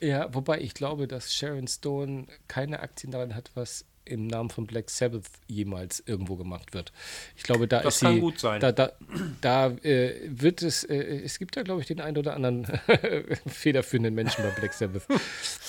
[0.00, 4.66] Ja, wobei ich glaube, dass Sharon Stone keine Aktien daran hat, was im Namen von
[4.66, 6.92] Black Sabbath jemals irgendwo gemacht wird.
[7.36, 8.60] Ich glaube, da das ist kann sie, gut sein.
[8.60, 8.92] Da, da,
[9.40, 12.66] da äh, wird es, äh, es gibt da, glaube ich, den einen oder anderen
[13.46, 15.06] federführenden Menschen bei Black Sabbath,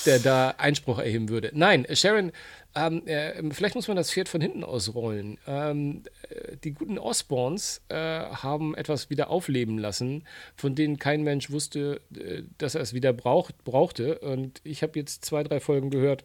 [0.06, 1.50] der da Einspruch erheben würde.
[1.52, 2.32] Nein, Sharon,
[2.74, 5.38] ähm, äh, vielleicht muss man das Pferd von hinten ausrollen.
[5.46, 10.24] Ähm, äh, die guten Osborns äh, haben etwas wieder aufleben lassen,
[10.54, 14.18] von denen kein Mensch wusste, äh, dass er es wieder braucht, brauchte.
[14.20, 16.24] Und ich habe jetzt zwei, drei Folgen gehört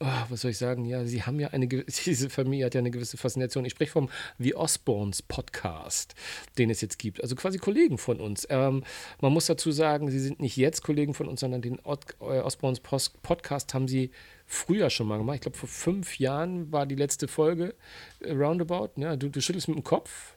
[0.00, 0.84] oh, was soll ich sagen?
[0.84, 1.66] Ja, sie haben ja eine,
[2.06, 3.64] diese Familie hat ja eine gewisse Faszination.
[3.64, 6.14] Ich spreche vom The Osborns Podcast,
[6.58, 7.22] den es jetzt gibt.
[7.22, 8.46] Also quasi Kollegen von uns.
[8.50, 8.84] Ähm,
[9.20, 12.80] man muss dazu sagen, sie sind nicht jetzt Kollegen von uns, sondern den äh, Osborns
[12.80, 14.10] Podcast haben sie
[14.46, 15.36] früher schon mal gemacht.
[15.36, 17.74] Ich glaube, vor fünf Jahren war die letzte Folge
[18.20, 18.90] äh, roundabout.
[18.96, 20.36] Ja, du, du schüttelst mit dem Kopf.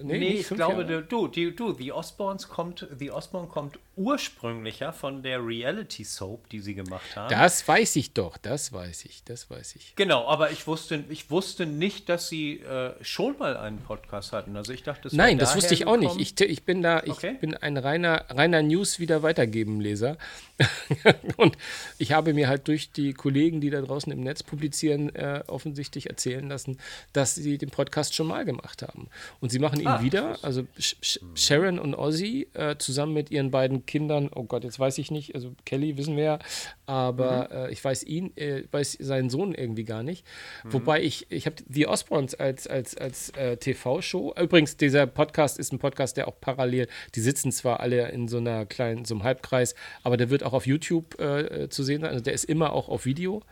[0.00, 1.02] Nee, nee ich glaube, Jahre?
[1.02, 6.60] du, die, du, The Osborns kommt, The Osborn kommt ursprünglicher von der Reality Soap, die
[6.60, 7.30] sie gemacht haben.
[7.30, 9.94] Das weiß ich doch, das weiß ich, das weiß ich.
[9.96, 14.56] Genau, aber ich wusste, ich wusste nicht, dass sie äh, schon mal einen Podcast hatten.
[14.56, 16.16] Also ich dachte, das Nein, das wusste ich auch nicht.
[16.18, 17.36] Ich, ich bin da, ich okay.
[17.40, 20.16] bin ein reiner, reiner News wieder weitergeben Leser.
[21.36, 21.58] Und
[21.98, 26.08] ich habe mir halt durch die Kollegen, die da draußen im Netz publizieren, äh, offensichtlich
[26.08, 26.78] erzählen lassen,
[27.12, 29.08] dass sie den Podcast schon mal gemacht haben.
[29.40, 30.96] Und sie machen ihn ah, wieder, also Sh
[31.34, 35.34] Sharon und Ozzy äh, zusammen mit ihren beiden Kindern, oh Gott, jetzt weiß ich nicht,
[35.34, 36.38] also Kelly wissen wir ja,
[36.86, 37.56] aber mhm.
[37.56, 40.26] äh, ich weiß ihn, äh, weiß seinen Sohn irgendwie gar nicht.
[40.64, 40.72] Mhm.
[40.72, 45.72] Wobei ich, ich habe The Osborns als, als, als äh, TV-Show, übrigens, dieser Podcast ist
[45.72, 49.24] ein Podcast, der auch parallel, die sitzen zwar alle in so einer kleinen, so einem
[49.24, 52.72] Halbkreis, aber der wird auch auf YouTube äh, zu sehen sein, also der ist immer
[52.72, 53.42] auch auf Video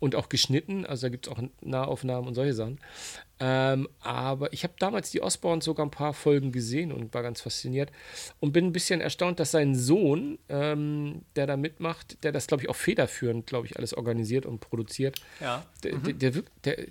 [0.00, 2.80] und auch geschnitten, also da gibt es auch Nahaufnahmen und solche Sachen.
[3.40, 7.40] Ähm, aber ich habe damals die Osborns sogar ein paar Folgen gesehen und war ganz
[7.40, 7.92] fasziniert
[8.40, 12.64] und bin ein bisschen erstaunt, dass sein Sohn, ähm, der da mitmacht, der das, glaube
[12.64, 15.64] ich, auch federführend, glaube ich, alles organisiert und produziert, ja.
[15.84, 16.18] der, mhm.
[16.18, 16.86] der, der, der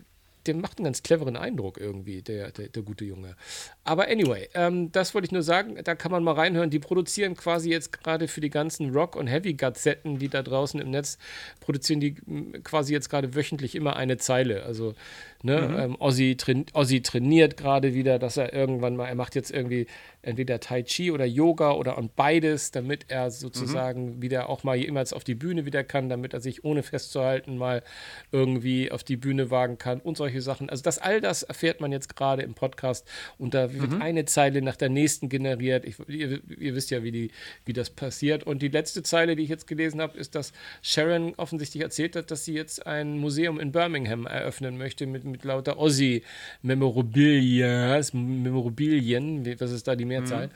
[0.48, 3.36] der macht einen ganz cleveren Eindruck irgendwie, der, der, der gute Junge.
[3.84, 6.70] Aber anyway, ähm, das wollte ich nur sagen, da kann man mal reinhören.
[6.70, 10.90] Die produzieren quasi jetzt gerade für die ganzen Rock- und Heavy-Gazetten, die da draußen im
[10.90, 11.18] Netz
[11.60, 12.16] produzieren, die
[12.64, 14.64] quasi jetzt gerade wöchentlich immer eine Zeile.
[14.64, 14.96] Also
[15.44, 15.62] Ne?
[15.62, 15.80] Mhm.
[15.80, 19.88] Ähm, Ozzy, train Ozzy trainiert gerade wieder, dass er irgendwann mal, er macht jetzt irgendwie
[20.22, 24.22] entweder Tai Chi oder Yoga oder und beides, damit er sozusagen mhm.
[24.22, 27.84] wieder auch mal jemals auf die Bühne wieder kann, damit er sich ohne festzuhalten mal
[28.32, 30.70] irgendwie auf die Bühne wagen kann und solche Sachen.
[30.70, 33.08] Also das all das erfährt man jetzt gerade im Podcast
[33.38, 34.02] und da wird mhm.
[34.02, 35.86] eine Zeile nach der nächsten generiert.
[35.86, 37.32] Ich, ihr, ihr, wisst ja, wie, die,
[37.66, 38.44] wie das passiert.
[38.44, 42.32] Und die letzte Zeile, die ich jetzt gelesen habe, ist, dass Sharon offensichtlich erzählt hat,
[42.32, 49.72] dass sie jetzt ein Museum in Birmingham eröffnen möchte mit mit lauter Ossi-Memorabilia, Memorabilien, was
[49.72, 50.48] ist da die Mehrzahl?
[50.48, 50.52] Mhm.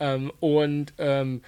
[0.00, 1.42] Ähm, und ähm,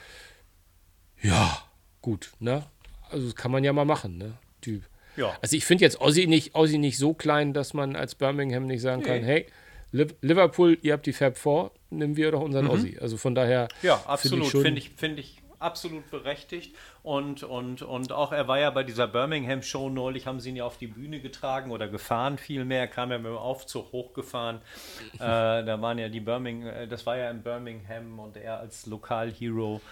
[1.22, 1.58] ja,
[2.02, 2.64] gut, ne?
[3.10, 4.34] Also das kann man ja mal machen, ne?
[4.60, 4.82] Typ.
[5.16, 5.36] Ja.
[5.40, 8.82] Also ich finde jetzt Ossi nicht, Ossi nicht so klein, dass man als Birmingham nicht
[8.82, 9.08] sagen nee.
[9.08, 9.46] kann, hey,
[9.92, 12.70] Liverpool, ihr habt die Fab 4, nehmen wir doch unseren mhm.
[12.70, 12.98] Ossi.
[13.00, 13.68] Also von daher.
[13.82, 14.48] Ja, absolut.
[14.48, 16.74] Finde ich, find ich, absolut berechtigt.
[17.05, 20.64] Und, und, und auch er war ja bei dieser Birmingham-Show neulich, haben sie ihn ja
[20.64, 24.62] auf die Bühne getragen oder gefahren vielmehr, kam ja mit dem Aufzug hochgefahren.
[25.16, 28.86] äh, da waren ja die Birmingham, äh, das war ja in Birmingham und er als
[28.86, 29.82] Lokalhero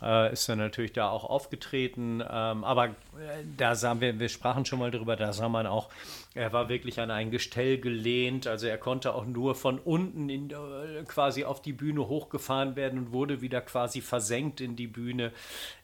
[0.00, 2.20] äh, ist dann natürlich da auch aufgetreten.
[2.20, 2.90] Ähm, aber äh,
[3.56, 5.88] da sahen wir, wir sprachen schon mal drüber, da sah man auch,
[6.34, 10.50] er war wirklich an ein Gestell gelehnt, also er konnte auch nur von unten in,
[10.50, 15.32] äh, quasi auf die Bühne hochgefahren werden und wurde wieder quasi versenkt in die Bühne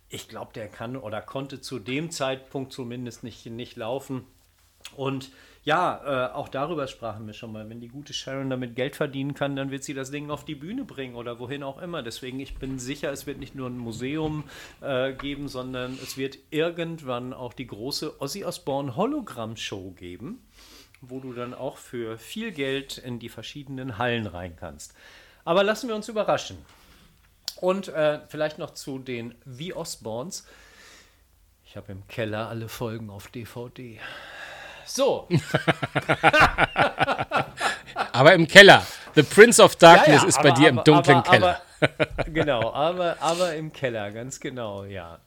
[0.08, 4.24] ich glaube, der kann oder konnte zu dem Zeitpunkt zumindest nicht, nicht laufen.
[4.94, 5.30] Und
[5.64, 7.68] ja, äh, auch darüber sprachen wir schon mal.
[7.68, 10.54] Wenn die gute Sharon damit Geld verdienen kann, dann wird sie das Ding auf die
[10.54, 12.04] Bühne bringen oder wohin auch immer.
[12.04, 14.44] Deswegen, ich bin sicher, es wird nicht nur ein Museum
[14.80, 20.40] äh, geben, sondern es wird irgendwann auch die große Ozzy Osbourne Hologramm Show geben,
[21.00, 24.94] wo du dann auch für viel Geld in die verschiedenen Hallen rein kannst.
[25.44, 26.58] Aber lassen wir uns überraschen.
[27.60, 30.46] Und äh, vielleicht noch zu den The Osborns.
[31.64, 33.98] Ich habe im Keller alle Folgen auf DVD.
[34.84, 35.28] So.
[38.12, 38.86] aber im Keller.
[39.14, 41.60] The Prince of Darkness ja, ja, ist bei dir aber, im dunklen aber, Keller.
[42.32, 45.18] genau, aber, aber im Keller, ganz genau, ja.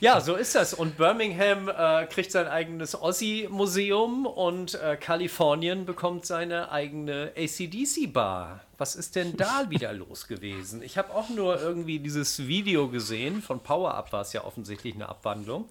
[0.00, 0.74] Ja, so ist das.
[0.74, 8.60] Und Birmingham äh, kriegt sein eigenes Ossi-Museum und äh, Kalifornien bekommt seine eigene ACDC-Bar.
[8.76, 10.82] Was ist denn da wieder los gewesen?
[10.82, 13.40] Ich habe auch nur irgendwie dieses Video gesehen.
[13.40, 15.68] Von Power Up war es ja offensichtlich eine Abwandlung.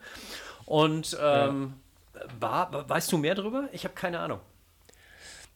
[0.66, 1.74] Und ähm,
[2.16, 2.22] ja.
[2.40, 3.70] war, weißt du mehr darüber?
[3.72, 4.40] Ich habe keine Ahnung.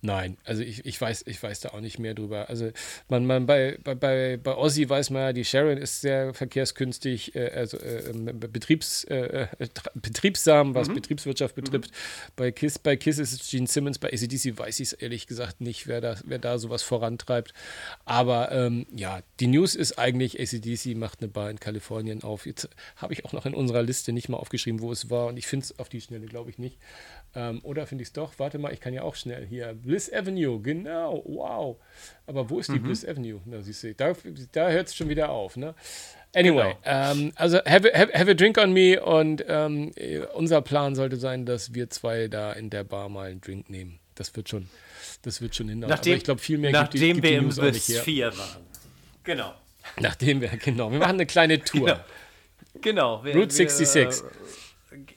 [0.04, 2.50] Nein, also ich, ich, weiß, ich weiß da auch nicht mehr drüber.
[2.50, 2.72] Also
[3.08, 7.52] man, man bei, bei, bei Ozzy weiß man ja, die Sharon ist sehr verkehrskünstig, äh,
[7.52, 10.96] also äh, ähm, Betriebs, äh, äh betriebsam, was mhm.
[10.96, 11.92] Betriebswirtschaft betrifft.
[11.92, 12.32] Mhm.
[12.36, 15.62] Bei, Kiss, bei Kiss ist es Gene Simmons, bei ACDC weiß ich es ehrlich gesagt
[15.62, 17.54] nicht, wer da, wer da sowas vorantreibt.
[18.04, 22.48] Aber ähm, ja, die News ist eigentlich, ACDC macht eine Bar in Kalifornien auf.
[22.48, 25.38] Jetzt habe ich auch noch in unserer Liste nicht mal aufgeschrieben, wo es war und
[25.38, 26.80] ich finde es auf die Schnelle, glaube ich, nicht.
[27.34, 28.34] Ähm, oder finde ich es doch?
[28.38, 29.74] Warte mal, ich kann ja auch schnell hier.
[29.74, 31.78] Bliss Avenue, genau, wow.
[32.28, 32.84] Aber wo ist die mhm.
[32.84, 33.40] Bliss Avenue?
[33.46, 34.14] Na, siehst du, da,
[34.52, 35.56] da hört es schon wieder auf.
[35.56, 35.74] Ne?
[36.34, 37.12] Anyway, genau.
[37.12, 39.92] ähm, also have, have, have, a drink on me und ähm,
[40.34, 44.00] unser Plan sollte sein, dass wir zwei da in der Bar mal einen Drink nehmen.
[44.16, 44.70] Das wird schon,
[45.24, 45.90] das wird schon hinhauen.
[45.90, 48.62] Nachdem, Aber ich glaube, viel mehr nachdem gibt, gibt wir im Bis 4 waren.
[49.24, 49.54] Genau.
[50.00, 50.92] Nachdem wir, genau.
[50.92, 51.88] Wir machen eine kleine Tour.
[51.88, 52.00] Genau.
[52.82, 54.24] genau wir, Route 66.
[54.24, 54.32] Wir,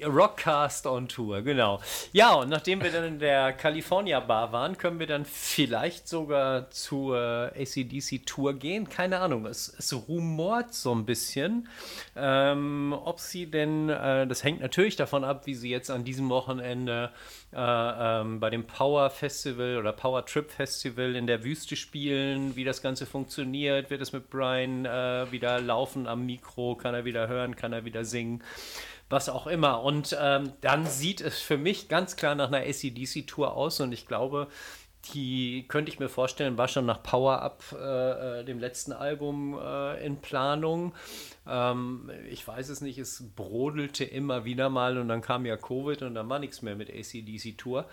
[0.04, 1.80] Rockcast on Tour, genau.
[2.12, 6.70] Ja, und nachdem wir dann in der California Bar waren, können wir dann vielleicht sogar
[6.70, 7.16] zur
[7.56, 8.88] ACDC Tour gehen.
[8.88, 11.68] Keine Ahnung, es, es rumort so ein bisschen.
[12.14, 16.28] Ähm, ob sie denn, äh, das hängt natürlich davon ab, wie sie jetzt an diesem
[16.28, 17.10] Wochenende
[17.52, 22.64] äh, ähm, bei dem Power Festival oder Power Trip Festival in der Wüste spielen, wie
[22.64, 23.90] das Ganze funktioniert.
[23.90, 26.76] Wird es mit Brian äh, wieder laufen am Mikro?
[26.76, 27.56] Kann er wieder hören?
[27.56, 28.42] Kann er wieder singen?
[29.14, 29.82] Was auch immer.
[29.82, 34.06] Und ähm, dann sieht es für mich ganz klar nach einer ACDC-Tour aus und ich
[34.06, 34.48] glaube,
[35.12, 39.58] die könnte ich mir vorstellen, war schon nach Power Up, äh, äh, dem letzten Album,
[39.62, 40.94] äh, in Planung.
[41.46, 46.02] Ähm, ich weiß es nicht, es brodelte immer wieder mal und dann kam ja Covid
[46.02, 47.86] und dann war nichts mehr mit ACDC Tour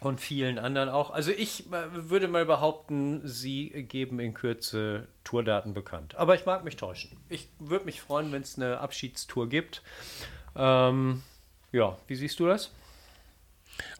[0.00, 1.10] und vielen anderen auch.
[1.10, 6.14] Also ich äh, würde mal behaupten, sie geben in Kürze Tourdaten bekannt.
[6.16, 7.16] Aber ich mag mich täuschen.
[7.28, 9.82] Ich würde mich freuen, wenn es eine Abschiedstour gibt.
[10.56, 11.22] Ähm,
[11.72, 12.70] ja, wie siehst du das?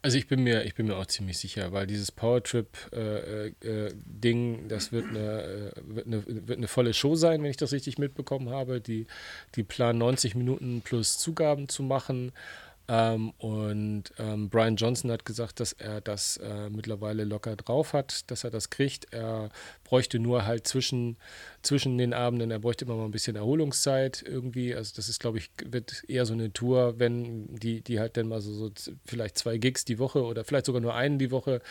[0.01, 4.67] Also ich bin mir, ich bin mir auch ziemlich sicher, weil dieses Powertrip-Ding, äh, äh,
[4.67, 7.97] das wird eine, äh, wird, eine, wird eine volle Show sein, wenn ich das richtig
[7.97, 8.79] mitbekommen habe.
[8.81, 9.07] Die,
[9.55, 12.31] die planen 90 Minuten plus Zugaben zu machen.
[12.87, 18.29] Ähm, und ähm, Brian Johnson hat gesagt, dass er das äh, mittlerweile locker drauf hat,
[18.29, 19.11] dass er das kriegt.
[19.11, 19.49] Er
[19.83, 21.17] bräuchte nur halt zwischen,
[21.63, 24.75] zwischen den Abenden, er bräuchte immer mal ein bisschen Erholungszeit irgendwie.
[24.75, 28.27] Also das ist, glaube ich, wird eher so eine Tour, wenn die, die halt dann
[28.27, 28.71] mal so, so
[29.05, 31.61] vielleicht zwei Gigs die Woche oder vielleicht sogar nur einen die Woche,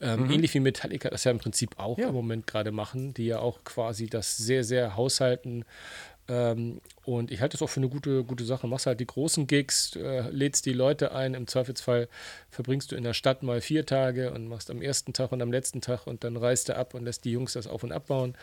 [0.00, 0.30] ähm, mhm.
[0.30, 2.08] ähnlich wie Metallica das ja im Prinzip auch ja.
[2.08, 5.64] im Moment gerade machen, die ja auch quasi das sehr, sehr haushalten
[6.28, 8.68] ähm, und ich halte das auch für eine gute, gute Sache.
[8.68, 11.34] Machst halt die großen Gigs, äh, lädst die Leute ein.
[11.34, 12.08] Im Zweifelsfall
[12.48, 15.50] verbringst du in der Stadt mal vier Tage und machst am ersten Tag und am
[15.50, 18.36] letzten Tag und dann reist du ab und lässt die Jungs das auf und abbauen.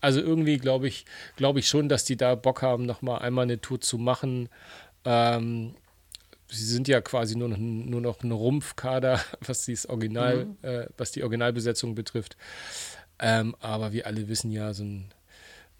[0.00, 1.06] Also irgendwie glaube ich,
[1.36, 4.48] glaube ich schon, dass die da Bock haben, nochmal einmal eine Tour zu machen.
[5.04, 5.74] Ähm,
[6.48, 10.56] sie sind ja quasi nur noch, nur noch ein Rumpfkader, was, Original, mhm.
[10.62, 12.36] äh, was die Originalbesetzung betrifft.
[13.18, 15.12] Ähm, aber wir alle wissen ja, so ein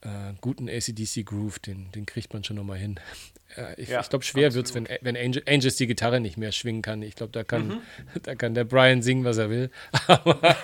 [0.05, 3.01] äh, guten ACDC Groove, den, den kriegt man schon nochmal hin.
[3.57, 6.37] Äh, ich, ja, ich glaube, schwer wird es, wenn, wenn Angel, Angels die Gitarre nicht
[6.37, 7.03] mehr schwingen kann.
[7.03, 7.81] Ich glaube, da kann, mhm.
[8.25, 9.71] da kann der Brian singen, was er will.
[10.09, 10.57] aber,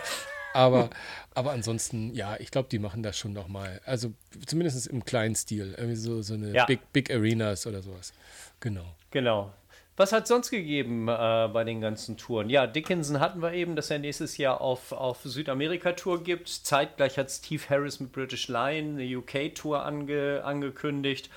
[0.54, 0.90] aber,
[1.32, 3.80] aber ansonsten, ja, ich glaube, die machen das schon nochmal.
[3.84, 4.12] Also
[4.44, 5.74] zumindest im kleinen Stil.
[5.76, 6.64] Irgendwie so, so eine ja.
[6.64, 8.12] Big, Big Arenas oder sowas.
[8.58, 8.96] Genau.
[9.12, 9.52] Genau.
[10.00, 12.48] Was hat es sonst gegeben äh, bei den ganzen Touren?
[12.48, 16.48] Ja, Dickinson hatten wir eben, dass er nächstes Jahr auf, auf Südamerika-Tour gibt.
[16.48, 21.28] Zeitgleich hat Steve Harris mit British Lion eine UK-Tour ange, angekündigt.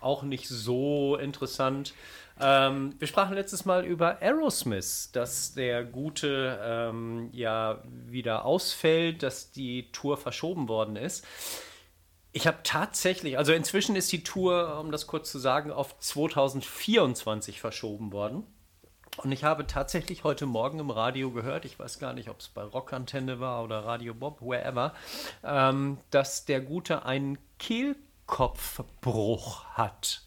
[0.00, 1.92] Auch nicht so interessant.
[2.40, 9.50] Ähm, wir sprachen letztes Mal über Aerosmith, dass der Gute ähm, ja wieder ausfällt, dass
[9.50, 11.22] die Tour verschoben worden ist.
[12.36, 17.62] Ich habe tatsächlich, also inzwischen ist die Tour, um das kurz zu sagen, auf 2024
[17.62, 18.42] verschoben worden.
[19.16, 22.48] Und ich habe tatsächlich heute Morgen im Radio gehört, ich weiß gar nicht, ob es
[22.48, 24.92] bei Rockantenne war oder Radio Bob, wherever,
[25.42, 30.20] ähm, dass der Gute einen Kehlkopfbruch hat.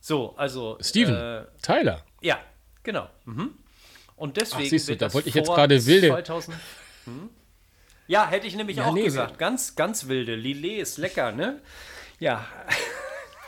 [0.00, 0.78] So, also.
[0.80, 2.02] Steven, äh, Tyler.
[2.22, 2.40] Ja,
[2.82, 3.08] genau.
[3.24, 3.54] Mhm.
[4.16, 4.64] Und deswegen.
[4.64, 6.08] Ach, siehst du, da wollte ich jetzt gerade wilde.
[6.08, 6.56] 2000,
[7.04, 7.30] hm?
[8.12, 9.38] Ja, hätte ich nämlich ja, auch nee, gesagt.
[9.38, 10.34] Ganz, ganz wilde.
[10.34, 11.60] Lillet ist lecker, ne?
[12.18, 12.46] Ja.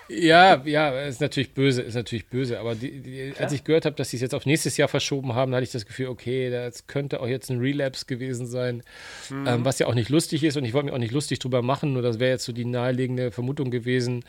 [0.09, 2.59] Ja, ja, ist natürlich böse, ist natürlich böse.
[2.61, 5.35] Aber die, die, als ich gehört habe, dass sie es jetzt auf nächstes Jahr verschoben
[5.35, 8.83] haben, hatte ich das Gefühl, okay, das könnte auch jetzt ein Relapse gewesen sein,
[9.29, 9.47] mhm.
[9.47, 10.57] ähm, was ja auch nicht lustig ist.
[10.57, 12.65] Und ich wollte mich auch nicht lustig drüber machen, nur das wäre jetzt so die
[12.65, 14.25] naheliegende Vermutung gewesen.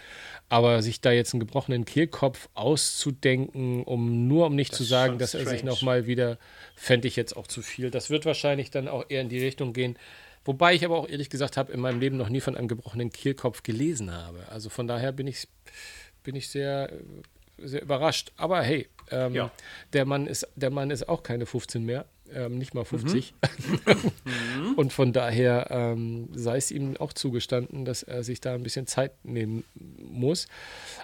[0.50, 5.18] Aber sich da jetzt einen gebrochenen Kehlkopf auszudenken, um nur um nicht das zu sagen,
[5.18, 5.46] dass strange.
[5.46, 6.38] er sich nochmal wieder,
[6.76, 7.90] fände ich jetzt auch zu viel.
[7.90, 9.98] Das wird wahrscheinlich dann auch eher in die Richtung gehen.
[10.46, 13.12] Wobei ich aber auch ehrlich gesagt habe, in meinem Leben noch nie von einem gebrochenen
[13.12, 14.48] Kehlkopf gelesen habe.
[14.50, 15.48] Also von daher bin ich,
[16.24, 16.92] bin ich sehr,
[17.58, 18.32] sehr überrascht.
[18.38, 19.52] Aber hey, ähm, ja.
[19.94, 23.34] der, Mann ist, der Mann ist auch keine 15 mehr ähm, nicht mal 50.
[24.26, 24.74] Mhm.
[24.78, 28.88] und von daher ähm, sei es ihm auch zugestanden, dass er sich da ein bisschen
[28.88, 30.48] Zeit nehmen muss.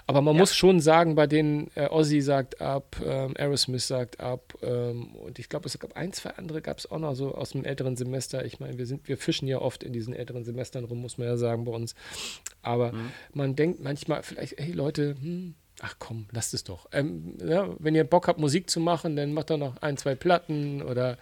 [0.06, 0.40] Aber man ja.
[0.40, 5.38] muss schon sagen, bei denen äh, Ozzy sagt ab, ähm, Aerosmith sagt ab ähm, und
[5.38, 7.96] ich glaube, es gab ein, zwei andere gab es auch noch so aus dem älteren
[7.96, 8.44] Semester.
[8.44, 11.26] Ich meine, wir sind, wir fischen ja oft in diesen älteren Semestern rum, muss man
[11.26, 11.94] ja sagen bei uns.
[12.62, 13.12] Aber mhm.
[13.32, 16.86] man denkt manchmal vielleicht, hey Leute, hm, ach komm, lasst es doch.
[16.92, 20.14] Ähm, ja, wenn ihr Bock habt, Musik zu machen, dann macht doch noch ein, zwei
[20.14, 21.18] Platten oder,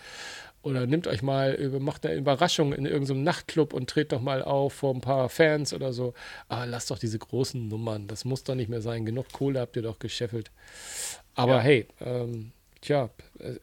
[0.63, 4.75] Oder nehmt euch mal, macht eine Überraschung in irgendeinem Nachtclub und dreht doch mal auf
[4.75, 6.13] vor ein paar Fans oder so.
[6.49, 8.09] Aber lasst doch diese großen Nummern.
[8.09, 9.07] Das muss doch nicht mehr sein.
[9.07, 10.51] Genug Kohle habt ihr doch gescheffelt.
[11.35, 11.61] Aber ja.
[11.61, 12.53] hey, ähm,
[12.83, 13.09] tja,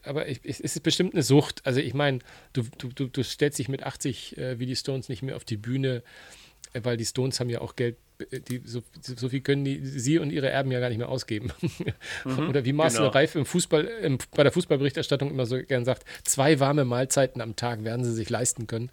[0.02, 1.64] aber ich, es ist bestimmt eine Sucht.
[1.64, 2.18] Also ich meine,
[2.52, 5.56] du, du, du stellst dich mit 80 äh, wie die Stones nicht mehr auf die
[5.56, 6.02] Bühne,
[6.72, 7.96] äh, weil die Stones haben ja auch Geld
[8.48, 11.52] die, so, so, viel können die, sie und ihre Erben ja gar nicht mehr ausgeben.
[12.24, 13.12] Mhm, Oder wie Marcel genau.
[13.12, 17.56] Reif im Fußball, im, bei der Fußballberichterstattung immer so gern sagt, zwei warme Mahlzeiten am
[17.56, 18.90] Tag werden sie sich leisten können.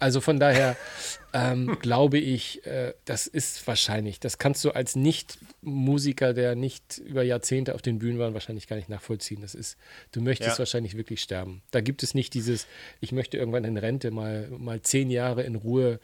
[0.00, 0.76] Also von daher
[1.32, 7.22] ähm, glaube ich, äh, das ist wahrscheinlich, das kannst du als Nicht-Musiker, der nicht über
[7.22, 9.42] Jahrzehnte auf den Bühnen war, wahrscheinlich gar nicht nachvollziehen.
[9.42, 9.76] Das ist,
[10.12, 10.58] du möchtest ja.
[10.58, 11.62] wahrscheinlich wirklich sterben.
[11.70, 12.66] Da gibt es nicht dieses,
[13.00, 16.00] ich möchte irgendwann in Rente mal, mal zehn Jahre in Ruhe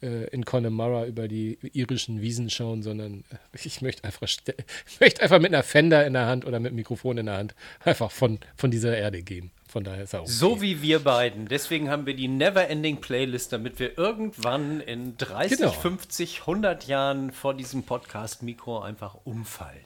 [0.00, 4.22] äh, in Connemara über die irischen Wiesen schauen, sondern äh, ich möchte einfach,
[5.00, 7.54] möchte einfach mit einer Fender in der Hand oder mit einem Mikrofon in der Hand
[7.80, 9.50] einfach von, von dieser Erde gehen.
[9.70, 10.30] Von daher ist er okay.
[10.30, 11.46] So wie wir beiden.
[11.46, 15.70] Deswegen haben wir die Never-Ending Playlist, damit wir irgendwann in 30, genau.
[15.70, 19.84] 50, 100 Jahren vor diesem Podcast-Mikro einfach umfallen.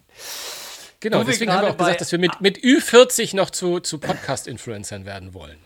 [1.01, 5.05] Genau, deswegen haben wir auch gesagt, dass wir mit, mit Ü40 noch zu, zu Podcast-Influencern
[5.05, 5.59] werden wollen.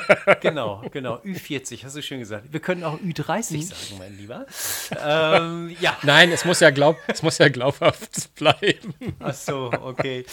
[0.40, 1.16] genau, genau.
[1.16, 2.52] Ü40, hast du schön gesagt.
[2.52, 4.46] Wir können auch Ü30 sagen, mein Lieber.
[5.02, 5.96] Ähm, ja.
[6.02, 8.94] Nein, es muss ja, glaub, es muss ja glaubhaft bleiben.
[9.20, 10.24] Ach so, okay.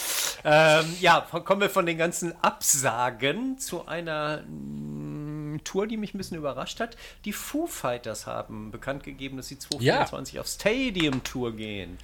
[0.43, 6.17] Ähm, ja, kommen wir von den ganzen Absagen zu einer mm, Tour, die mich ein
[6.17, 6.97] bisschen überrascht hat.
[7.25, 10.41] Die Foo Fighters haben bekannt gegeben, dass sie 2024 ja.
[10.41, 11.97] auf Stadium Tour gehen.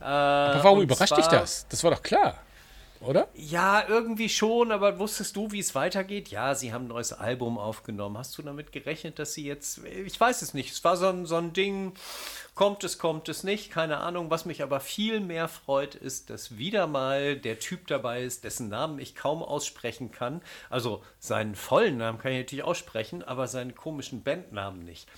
[0.00, 1.66] Äh, Aber warum überrascht dich das?
[1.68, 2.40] Das war doch klar
[3.02, 3.28] oder?
[3.34, 6.28] Ja, irgendwie schon, aber wusstest du, wie es weitergeht?
[6.28, 8.18] Ja, sie haben ein neues Album aufgenommen.
[8.18, 9.84] Hast du damit gerechnet, dass sie jetzt.
[9.84, 10.72] Ich weiß es nicht.
[10.72, 11.92] Es war so ein, so ein Ding,
[12.54, 14.30] kommt es, kommt es nicht, keine Ahnung.
[14.30, 18.68] Was mich aber viel mehr freut, ist, dass wieder mal der Typ dabei ist, dessen
[18.68, 20.42] Namen ich kaum aussprechen kann.
[20.70, 25.08] Also seinen vollen Namen kann ich natürlich aussprechen, aber seinen komischen Bandnamen nicht.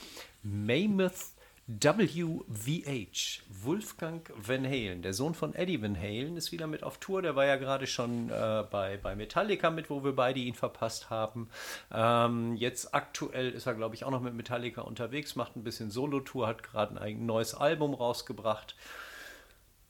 [0.43, 1.34] Mammoth
[1.67, 7.23] WVH, Wolfgang Van Halen, der Sohn von Eddie Van Halen, ist wieder mit auf Tour.
[7.23, 11.09] Der war ja gerade schon äh, bei, bei Metallica mit, wo wir beide ihn verpasst
[11.09, 11.49] haben.
[11.91, 15.91] Ähm, jetzt aktuell ist er, glaube ich, auch noch mit Metallica unterwegs, macht ein bisschen
[15.91, 18.77] Solo-Tour, hat gerade ein neues Album rausgebracht.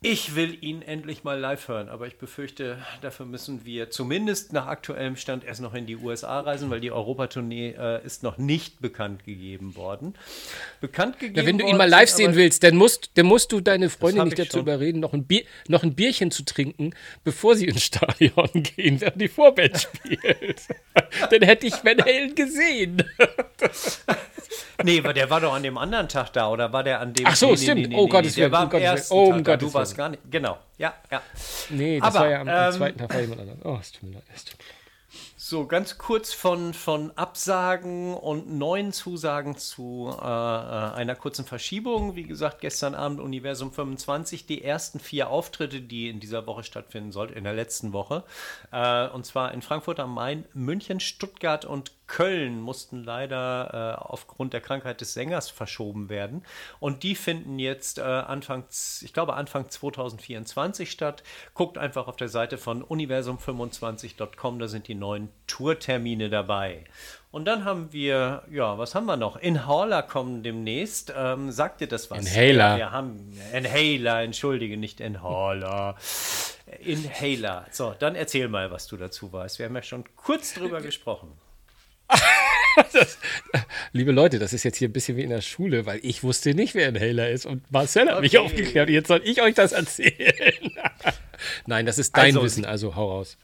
[0.07, 4.67] Ich will ihn endlich mal live hören, aber ich befürchte, dafür müssen wir zumindest nach
[4.67, 8.83] aktuellem Stand erst noch in die USA reisen, weil die Europatournee äh, ist noch nicht
[8.83, 10.13] bekannt gegeben worden.
[10.83, 13.63] Bekannt gegeben ja, wenn du ihn mal live sehen willst, dann musst, dann musst du
[13.63, 14.61] deine Freundin nicht dazu schon.
[14.61, 16.95] überreden, noch ein, Bier, noch ein Bierchen zu trinken,
[17.25, 20.69] bevor sie ins Stadion gehen, während die Vorband spielt.
[21.31, 23.03] dann hätte ich Van Halen gesehen.
[24.83, 27.27] nee, der war doch an dem anderen Tag da, oder war der an dem?
[27.27, 27.81] Ach so, nee, stimmt.
[27.83, 30.23] Nee, nee, oh Gott, der war am ersten oh, Tag, du warst gar nicht.
[30.31, 31.23] Genau, ja, ja.
[31.71, 33.65] Nee, das Aber, war ja am, am ähm, zweiten Tag war jemand anderes.
[33.65, 34.25] Oh, es tut mir leid.
[34.35, 34.75] Es tut mir leid.
[35.47, 42.17] So, ganz kurz von, von Absagen und neuen Zusagen zu äh, äh, einer kurzen Verschiebung.
[42.17, 47.13] Wie gesagt, gestern Abend Universum 25, die ersten vier Auftritte, die in dieser Woche stattfinden
[47.13, 48.25] sollten, in der letzten Woche.
[48.73, 54.53] Äh, und zwar in Frankfurt am Main, München, Stuttgart und Köln mussten leider äh, aufgrund
[54.53, 56.45] der Krankheit des Sängers verschoben werden.
[56.79, 58.65] Und die finden jetzt äh, Anfang,
[59.01, 61.23] ich glaube Anfang 2024 statt.
[61.55, 66.85] Guckt einfach auf der Seite von universum25.com, da sind die neuen Tourtermine dabei.
[67.35, 69.35] Und dann haben wir, ja, was haben wir noch?
[69.35, 71.13] Inhaler kommen demnächst.
[71.17, 72.21] Ähm, sagt ihr das was?
[72.21, 72.55] Inhaler.
[72.55, 75.97] Ja, wir haben Inhaler, entschuldige, nicht Inhaler.
[76.85, 77.67] Inhaler.
[77.73, 79.59] So, dann erzähl mal, was du dazu weißt.
[79.59, 81.33] Wir haben ja schon kurz drüber gesprochen.
[82.93, 83.19] das,
[83.93, 86.55] liebe Leute, das ist jetzt hier ein bisschen wie in der Schule, weil ich wusste
[86.55, 88.21] nicht, wer Inhaler ist und Marcel hat okay.
[88.23, 88.91] mich aufgeklärt.
[88.91, 90.71] Jetzt soll ich euch das erzählen.
[91.67, 93.37] Nein, das ist dein also, Wissen, also hau raus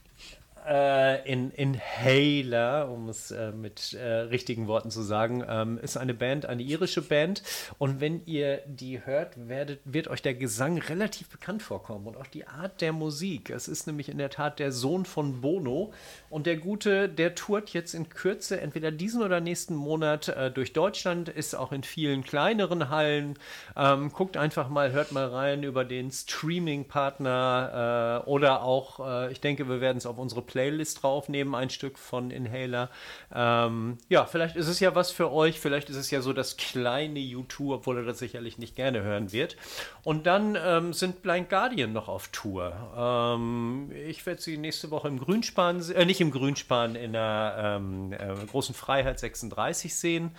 [0.71, 6.15] äh, in Inhaler, um es äh, mit äh, richtigen Worten zu sagen, ähm, ist eine
[6.15, 7.43] Band, eine irische Band.
[7.79, 12.29] Und wenn ihr die hört, werdet, wird euch der Gesang relativ bekannt vorkommen und auch
[12.29, 13.51] die Art der Musik.
[13.51, 15.93] Es ist nämlich in der Tat der Sohn von Bono.
[16.31, 20.73] Und der Gute, der tourt jetzt in Kürze, entweder diesen oder nächsten Monat äh, durch
[20.73, 23.37] Deutschland, ist auch in vielen kleineren Hallen.
[23.77, 29.41] Ähm, guckt einfach mal, hört mal rein über den Streaming-Partner äh, oder auch, äh, ich
[29.41, 32.91] denke, wir werden es auf unsere Playlist draufnehmen, ein Stück von Inhaler.
[33.35, 36.57] Ähm, ja, vielleicht ist es ja was für euch, vielleicht ist es ja so das
[36.57, 39.57] kleine YouTube, obwohl er das sicherlich nicht gerne hören wird.
[40.05, 42.73] Und dann ähm, sind Blind Guardian noch auf Tour.
[42.97, 48.13] Ähm, ich werde sie nächste Woche im Grünspan, äh, nicht im Grünspan, in der ähm,
[48.13, 50.31] äh, großen Freiheit 36 sehen.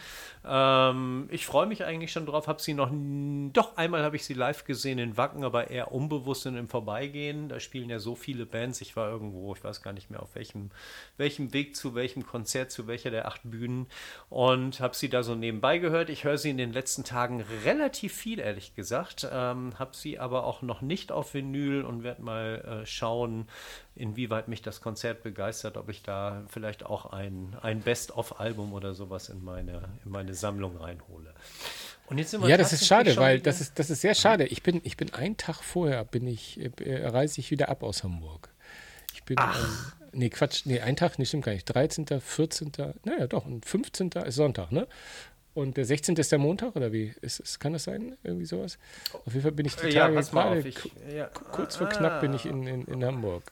[0.46, 2.92] Ähm, ich freue mich eigentlich schon drauf, habe sie noch,
[3.54, 7.50] doch einmal habe ich sie live gesehen in Wacken, aber eher unbewusst und im Vorbeigehen.
[7.50, 8.82] Da spielen ja so viele Bands.
[8.82, 10.72] Ich war irgendwo, ich weiß gar nicht mehr, auf welchem,
[11.18, 13.88] welchem Weg zu welchem Konzert, zu welcher der acht Bühnen.
[14.30, 16.10] Und habe sie da so nebenbei gehört.
[16.10, 19.28] Ich höre sie in den letzten Tagen relativ viel, ehrlich gesagt.
[19.32, 23.48] Ähm, habe sie aber auch noch nicht auf Vinyl und werde mal äh, schauen,
[23.96, 29.30] inwieweit mich das Konzert begeistert, ob ich da vielleicht auch ein, ein Best-of-Album oder sowas
[29.30, 31.34] in meine, in meine Sammlung reinhole.
[32.08, 34.46] Und jetzt sind wir ja, das ist schade, weil das ist, das ist sehr schade.
[34.46, 38.04] Ich bin, ich bin einen Tag vorher, bin ich, äh, reise ich wieder ab aus
[38.04, 38.50] Hamburg.
[39.14, 39.58] Ich bin, Ach.
[39.58, 41.66] Ähm, nee, Quatsch, nee, ein Tag, nee, stimmt gar nicht.
[41.66, 42.72] 13., 14.,
[43.04, 44.10] naja, doch, und 15.
[44.26, 44.88] ist Sonntag, ne?
[45.54, 46.16] Und der 16.
[46.16, 47.14] ist der Montag, oder wie?
[47.22, 48.18] Ist, ist, kann das sein?
[48.24, 48.78] Irgendwie sowas?
[49.14, 50.74] Auf jeden Fall bin ich die Tage ja, gerade,
[51.14, 51.26] ja.
[51.52, 53.44] kurz vor knapp bin ich in, in, in Hamburg.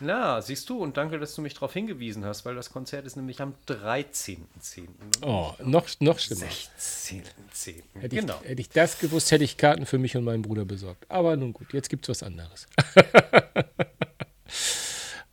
[0.00, 3.16] Na, siehst du, und danke, dass du mich darauf hingewiesen hast, weil das Konzert ist
[3.16, 4.88] nämlich am 13.10.
[5.20, 6.46] Oh, noch, noch schlimmer.
[6.46, 7.82] 16.10.
[8.00, 8.40] Hätte, genau.
[8.42, 11.04] ich, hätte ich das gewusst, hätte ich Karten für mich und meinen Bruder besorgt.
[11.08, 12.66] Aber nun gut, jetzt gibt es was anderes.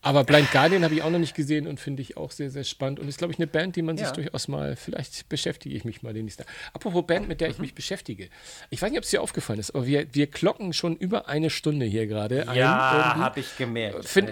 [0.02, 2.64] Aber Blind Guardian habe ich auch noch nicht gesehen und finde ich auch sehr, sehr
[2.64, 3.00] spannend.
[3.00, 4.06] Und ist, glaube ich, eine Band, die man ja.
[4.06, 6.46] sich durchaus mal, vielleicht beschäftige ich mich mal den nächsten.
[6.74, 7.64] Apropos Band, mit der ich mhm.
[7.64, 8.30] mich beschäftige.
[8.70, 11.50] Ich weiß nicht, ob es dir aufgefallen ist, aber wir, wir klocken schon über eine
[11.50, 12.46] Stunde hier gerade.
[12.54, 14.08] Ja, habe ich gemerkt.
[14.08, 14.30] Find,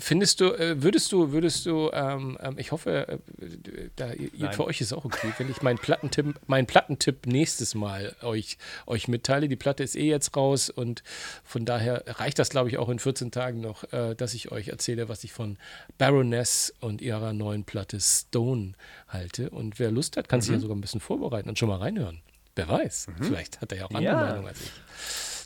[0.00, 3.18] Findest du, äh, würdest du, würdest du, ähm, ähm, ich hoffe, äh,
[3.96, 8.14] da, ihr, für euch ist auch okay, wenn ich meinen Plattentipp, meinen Plattentipp nächstes Mal
[8.22, 9.48] euch, euch mitteile.
[9.48, 11.02] Die Platte ist eh jetzt raus und
[11.42, 14.68] von daher reicht das, glaube ich, auch in 14 Tagen noch, äh, dass ich euch
[14.68, 15.58] erzähle, was ich von
[15.98, 18.74] Baroness und ihrer neuen Platte Stone
[19.08, 19.50] halte.
[19.50, 20.42] Und wer Lust hat, kann mhm.
[20.42, 22.20] sich ja sogar ein bisschen vorbereiten und schon mal reinhören.
[22.54, 23.24] Wer weiß, mhm.
[23.24, 24.16] vielleicht hat er ja auch andere ja.
[24.16, 24.72] Meinung als ich.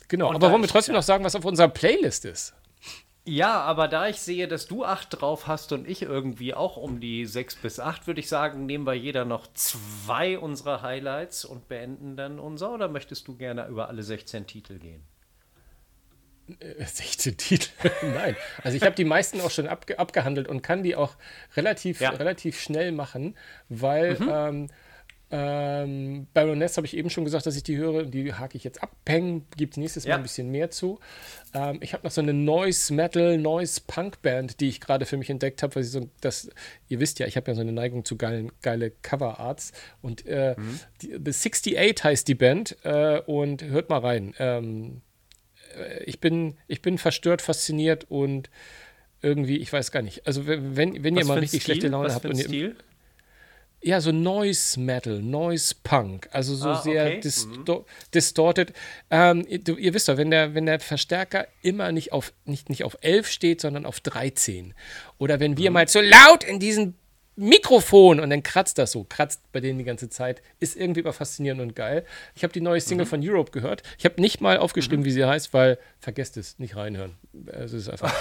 [0.07, 0.99] Genau, und aber wollen wir trotzdem ja.
[0.99, 2.53] noch sagen, was auf unserer Playlist ist?
[3.25, 6.99] Ja, aber da ich sehe, dass du acht drauf hast und ich irgendwie auch um
[6.99, 11.69] die sechs bis acht, würde ich sagen, nehmen wir jeder noch zwei unserer Highlights und
[11.69, 12.73] beenden dann unser.
[12.73, 15.05] Oder möchtest du gerne über alle 16 Titel gehen?
[16.79, 17.69] 16 äh, Titel?
[18.01, 18.35] Nein.
[18.61, 21.15] Also ich habe die meisten auch schon abge abgehandelt und kann die auch
[21.55, 22.09] relativ, ja.
[22.09, 23.37] relativ schnell machen,
[23.69, 24.29] weil mhm.
[24.29, 24.67] ähm,
[25.31, 28.03] ähm, Baroness habe ich eben schon gesagt, dass ich die höre.
[28.03, 28.95] Die hake ich jetzt ab.
[29.03, 30.11] Peng gibt nächstes ja.
[30.11, 30.99] Mal ein bisschen mehr zu.
[31.55, 35.17] Ähm, ich habe noch so eine Noise Metal, Noise Punk Band, die ich gerade für
[35.17, 36.49] mich entdeckt habe, weil sie so das,
[36.87, 39.71] ihr wisst ja, ich habe ja so eine Neigung zu geilen, geile Cover Arts
[40.01, 40.79] und äh, mhm.
[41.01, 44.35] die, The 68 heißt die Band äh, und hört mal rein.
[44.37, 45.01] Ähm,
[45.75, 48.51] äh, ich bin, ich bin verstört, fasziniert und
[49.23, 50.27] irgendwie, ich weiß gar nicht.
[50.27, 51.73] Also wenn, wenn ihr mal richtig Stil?
[51.73, 52.75] schlechte Laune Was habt und ihr,
[53.83, 57.19] ja, so Noise Metal, Noise Punk, also so ah, sehr okay.
[57.19, 57.85] disto mhm.
[58.13, 58.73] distorted.
[59.11, 62.83] Ähm, ihr, ihr, wisst doch, wenn der, wenn der Verstärker immer nicht auf, nicht, nicht
[62.83, 64.73] auf 11 steht, sondern auf 13.
[65.17, 65.73] Oder wenn wir mhm.
[65.73, 66.95] mal so laut in diesen
[67.35, 70.41] Mikrofon und dann kratzt das so, kratzt bei denen die ganze Zeit.
[70.59, 72.05] Ist irgendwie aber faszinierend und geil.
[72.35, 73.09] Ich habe die neue Single mhm.
[73.09, 73.81] von Europe gehört.
[73.97, 75.05] Ich habe nicht mal aufgeschrieben, mhm.
[75.05, 77.15] wie sie heißt, weil vergesst es, nicht reinhören.
[77.47, 78.13] Es ist einfach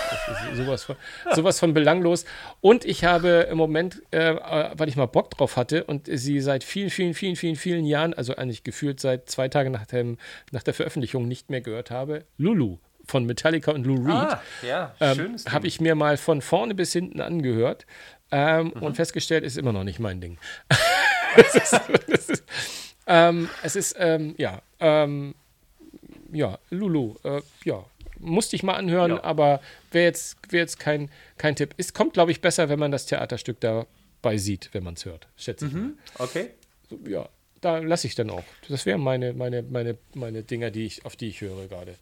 [0.51, 0.97] ist sowas, von,
[1.35, 2.25] sowas von belanglos.
[2.61, 4.35] Und ich habe im Moment, äh,
[4.75, 8.15] weil ich mal Bock drauf hatte und sie seit vielen, vielen, vielen, vielen, vielen Jahren,
[8.15, 10.17] also eigentlich gefühlt seit zwei Tagen nach, dem,
[10.51, 14.15] nach der Veröffentlichung nicht mehr gehört habe, Lulu von Metallica und Lou Reed.
[14.15, 17.87] Ah, ja, ähm, Habe ich mir mal von vorne bis hinten angehört
[18.33, 18.83] ähm, mhm.
[18.83, 20.39] und festgestellt, ist immer noch nicht mein Ding.
[21.37, 22.45] es ist, es ist,
[23.07, 25.35] ähm, es ist ähm, ja, ähm,
[26.33, 27.85] ja, Lulu, äh, ja,
[28.18, 29.24] musste ich mal anhören, ja.
[29.24, 29.61] aber
[29.91, 31.74] wäre jetzt, wär jetzt kein, kein Tipp.
[31.76, 35.28] Es kommt, glaube ich, besser, wenn man das Theaterstück dabei sieht, wenn man es hört,
[35.37, 35.72] schätze ich.
[35.72, 35.99] Mhm.
[36.18, 36.51] Okay.
[36.89, 37.28] So, ja,
[37.61, 38.45] da lasse ich dann auch.
[38.68, 41.97] Das wären meine, meine, meine, meine Dinger, die ich, auf die ich höre gerade.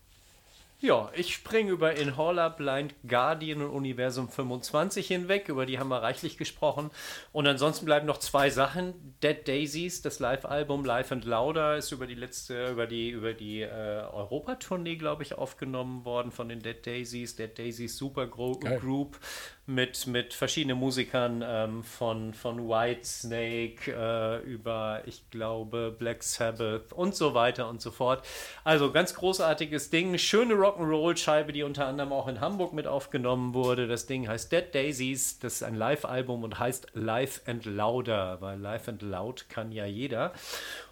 [0.83, 5.51] Ja, ich springe über Inhaler, Blind Guardian und Universum 25 hinweg.
[5.51, 6.91] Über die haben wir reichlich gesprochen.
[7.33, 8.95] Und ansonsten bleiben noch zwei Sachen.
[9.23, 13.61] Dead Daisies, das Live-Album Live and Louder, ist über die letzte, über die, über die
[13.61, 13.69] äh,
[14.11, 17.37] Europatournee, glaube ich, aufgenommen worden von den Dead Daisies.
[17.37, 19.21] Dead Daisies Super Group
[19.67, 27.15] mit, mit verschiedenen Musikern ähm, von, von Whitesnake äh, über, ich glaube, Black Sabbath und
[27.15, 28.27] so weiter und so fort.
[28.65, 30.19] Also ganz großartiges Ding.
[30.19, 33.87] Schöne Rock'n'Roll-Scheibe, die unter anderem auch in Hamburg mit aufgenommen wurde.
[33.87, 35.39] Das Ding heißt Dead Daisies.
[35.39, 39.87] Das ist ein Live-Album und heißt Live and Louder, weil Live and Loud kann ja
[39.87, 40.33] jeder.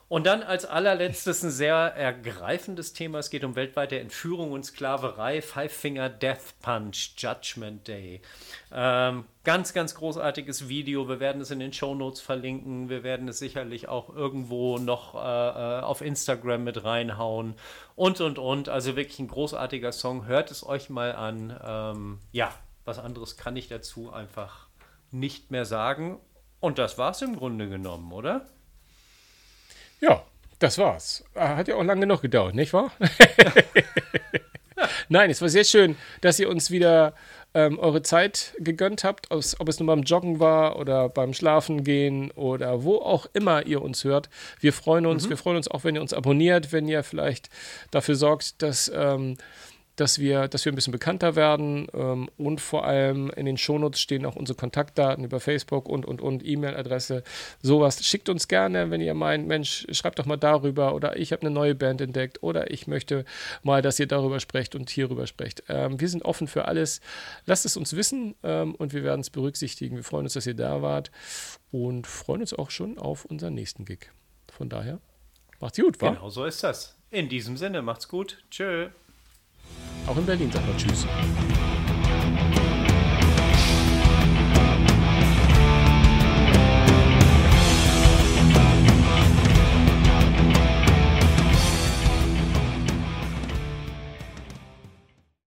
[0.08, 3.18] Und dann als allerletztes ein sehr ergreifendes Thema.
[3.18, 5.42] Es geht um weltweite Entführung und Sklaverei.
[5.42, 8.22] Five Finger Death Punch, Judgment Day.
[8.72, 11.10] Ähm, ganz, ganz großartiges Video.
[11.10, 12.88] Wir werden es in den Show Notes verlinken.
[12.88, 17.54] Wir werden es sicherlich auch irgendwo noch äh, äh, auf Instagram mit reinhauen.
[17.94, 18.70] Und, und, und.
[18.70, 20.24] Also wirklich ein großartiger Song.
[20.24, 21.54] Hört es euch mal an.
[21.62, 22.54] Ähm, ja,
[22.86, 24.68] was anderes kann ich dazu einfach
[25.10, 26.18] nicht mehr sagen.
[26.60, 28.46] Und das war es im Grunde genommen, oder?
[30.00, 30.24] Ja,
[30.58, 31.24] das war's.
[31.34, 32.90] Ah, hat ja auch lange genug gedauert, nicht wahr?
[35.08, 37.14] Nein, es war sehr schön, dass ihr uns wieder
[37.54, 42.30] ähm, eure Zeit gegönnt habt, ob es nun beim Joggen war oder beim Schlafen gehen
[42.32, 44.28] oder wo auch immer ihr uns hört.
[44.60, 45.24] Wir freuen uns.
[45.24, 45.30] Mhm.
[45.30, 47.48] Wir freuen uns auch, wenn ihr uns abonniert, wenn ihr vielleicht
[47.90, 48.90] dafür sorgt, dass.
[48.94, 49.36] Ähm,
[50.00, 54.00] dass wir, dass wir ein bisschen bekannter werden ähm, und vor allem in den Shownotes
[54.00, 57.24] stehen auch unsere Kontaktdaten über Facebook und und und E-Mail-Adresse.
[57.62, 61.42] Sowas schickt uns gerne, wenn ihr meint, Mensch, schreibt doch mal darüber oder ich habe
[61.42, 63.24] eine neue Band entdeckt oder ich möchte
[63.64, 65.64] mal, dass ihr darüber sprecht und hierüber sprecht.
[65.68, 67.00] Ähm, wir sind offen für alles.
[67.46, 69.96] Lasst es uns wissen ähm, und wir werden es berücksichtigen.
[69.96, 71.10] Wir freuen uns, dass ihr da wart
[71.72, 74.10] und freuen uns auch schon auf unseren nächsten Gig.
[74.52, 75.00] Von daher,
[75.58, 76.10] macht's gut, wa?
[76.10, 76.96] Genau so ist das.
[77.10, 78.44] In diesem Sinne, macht's gut.
[78.50, 78.90] Tschö.
[80.06, 81.06] Auch in Berlin sagt man Tschüss.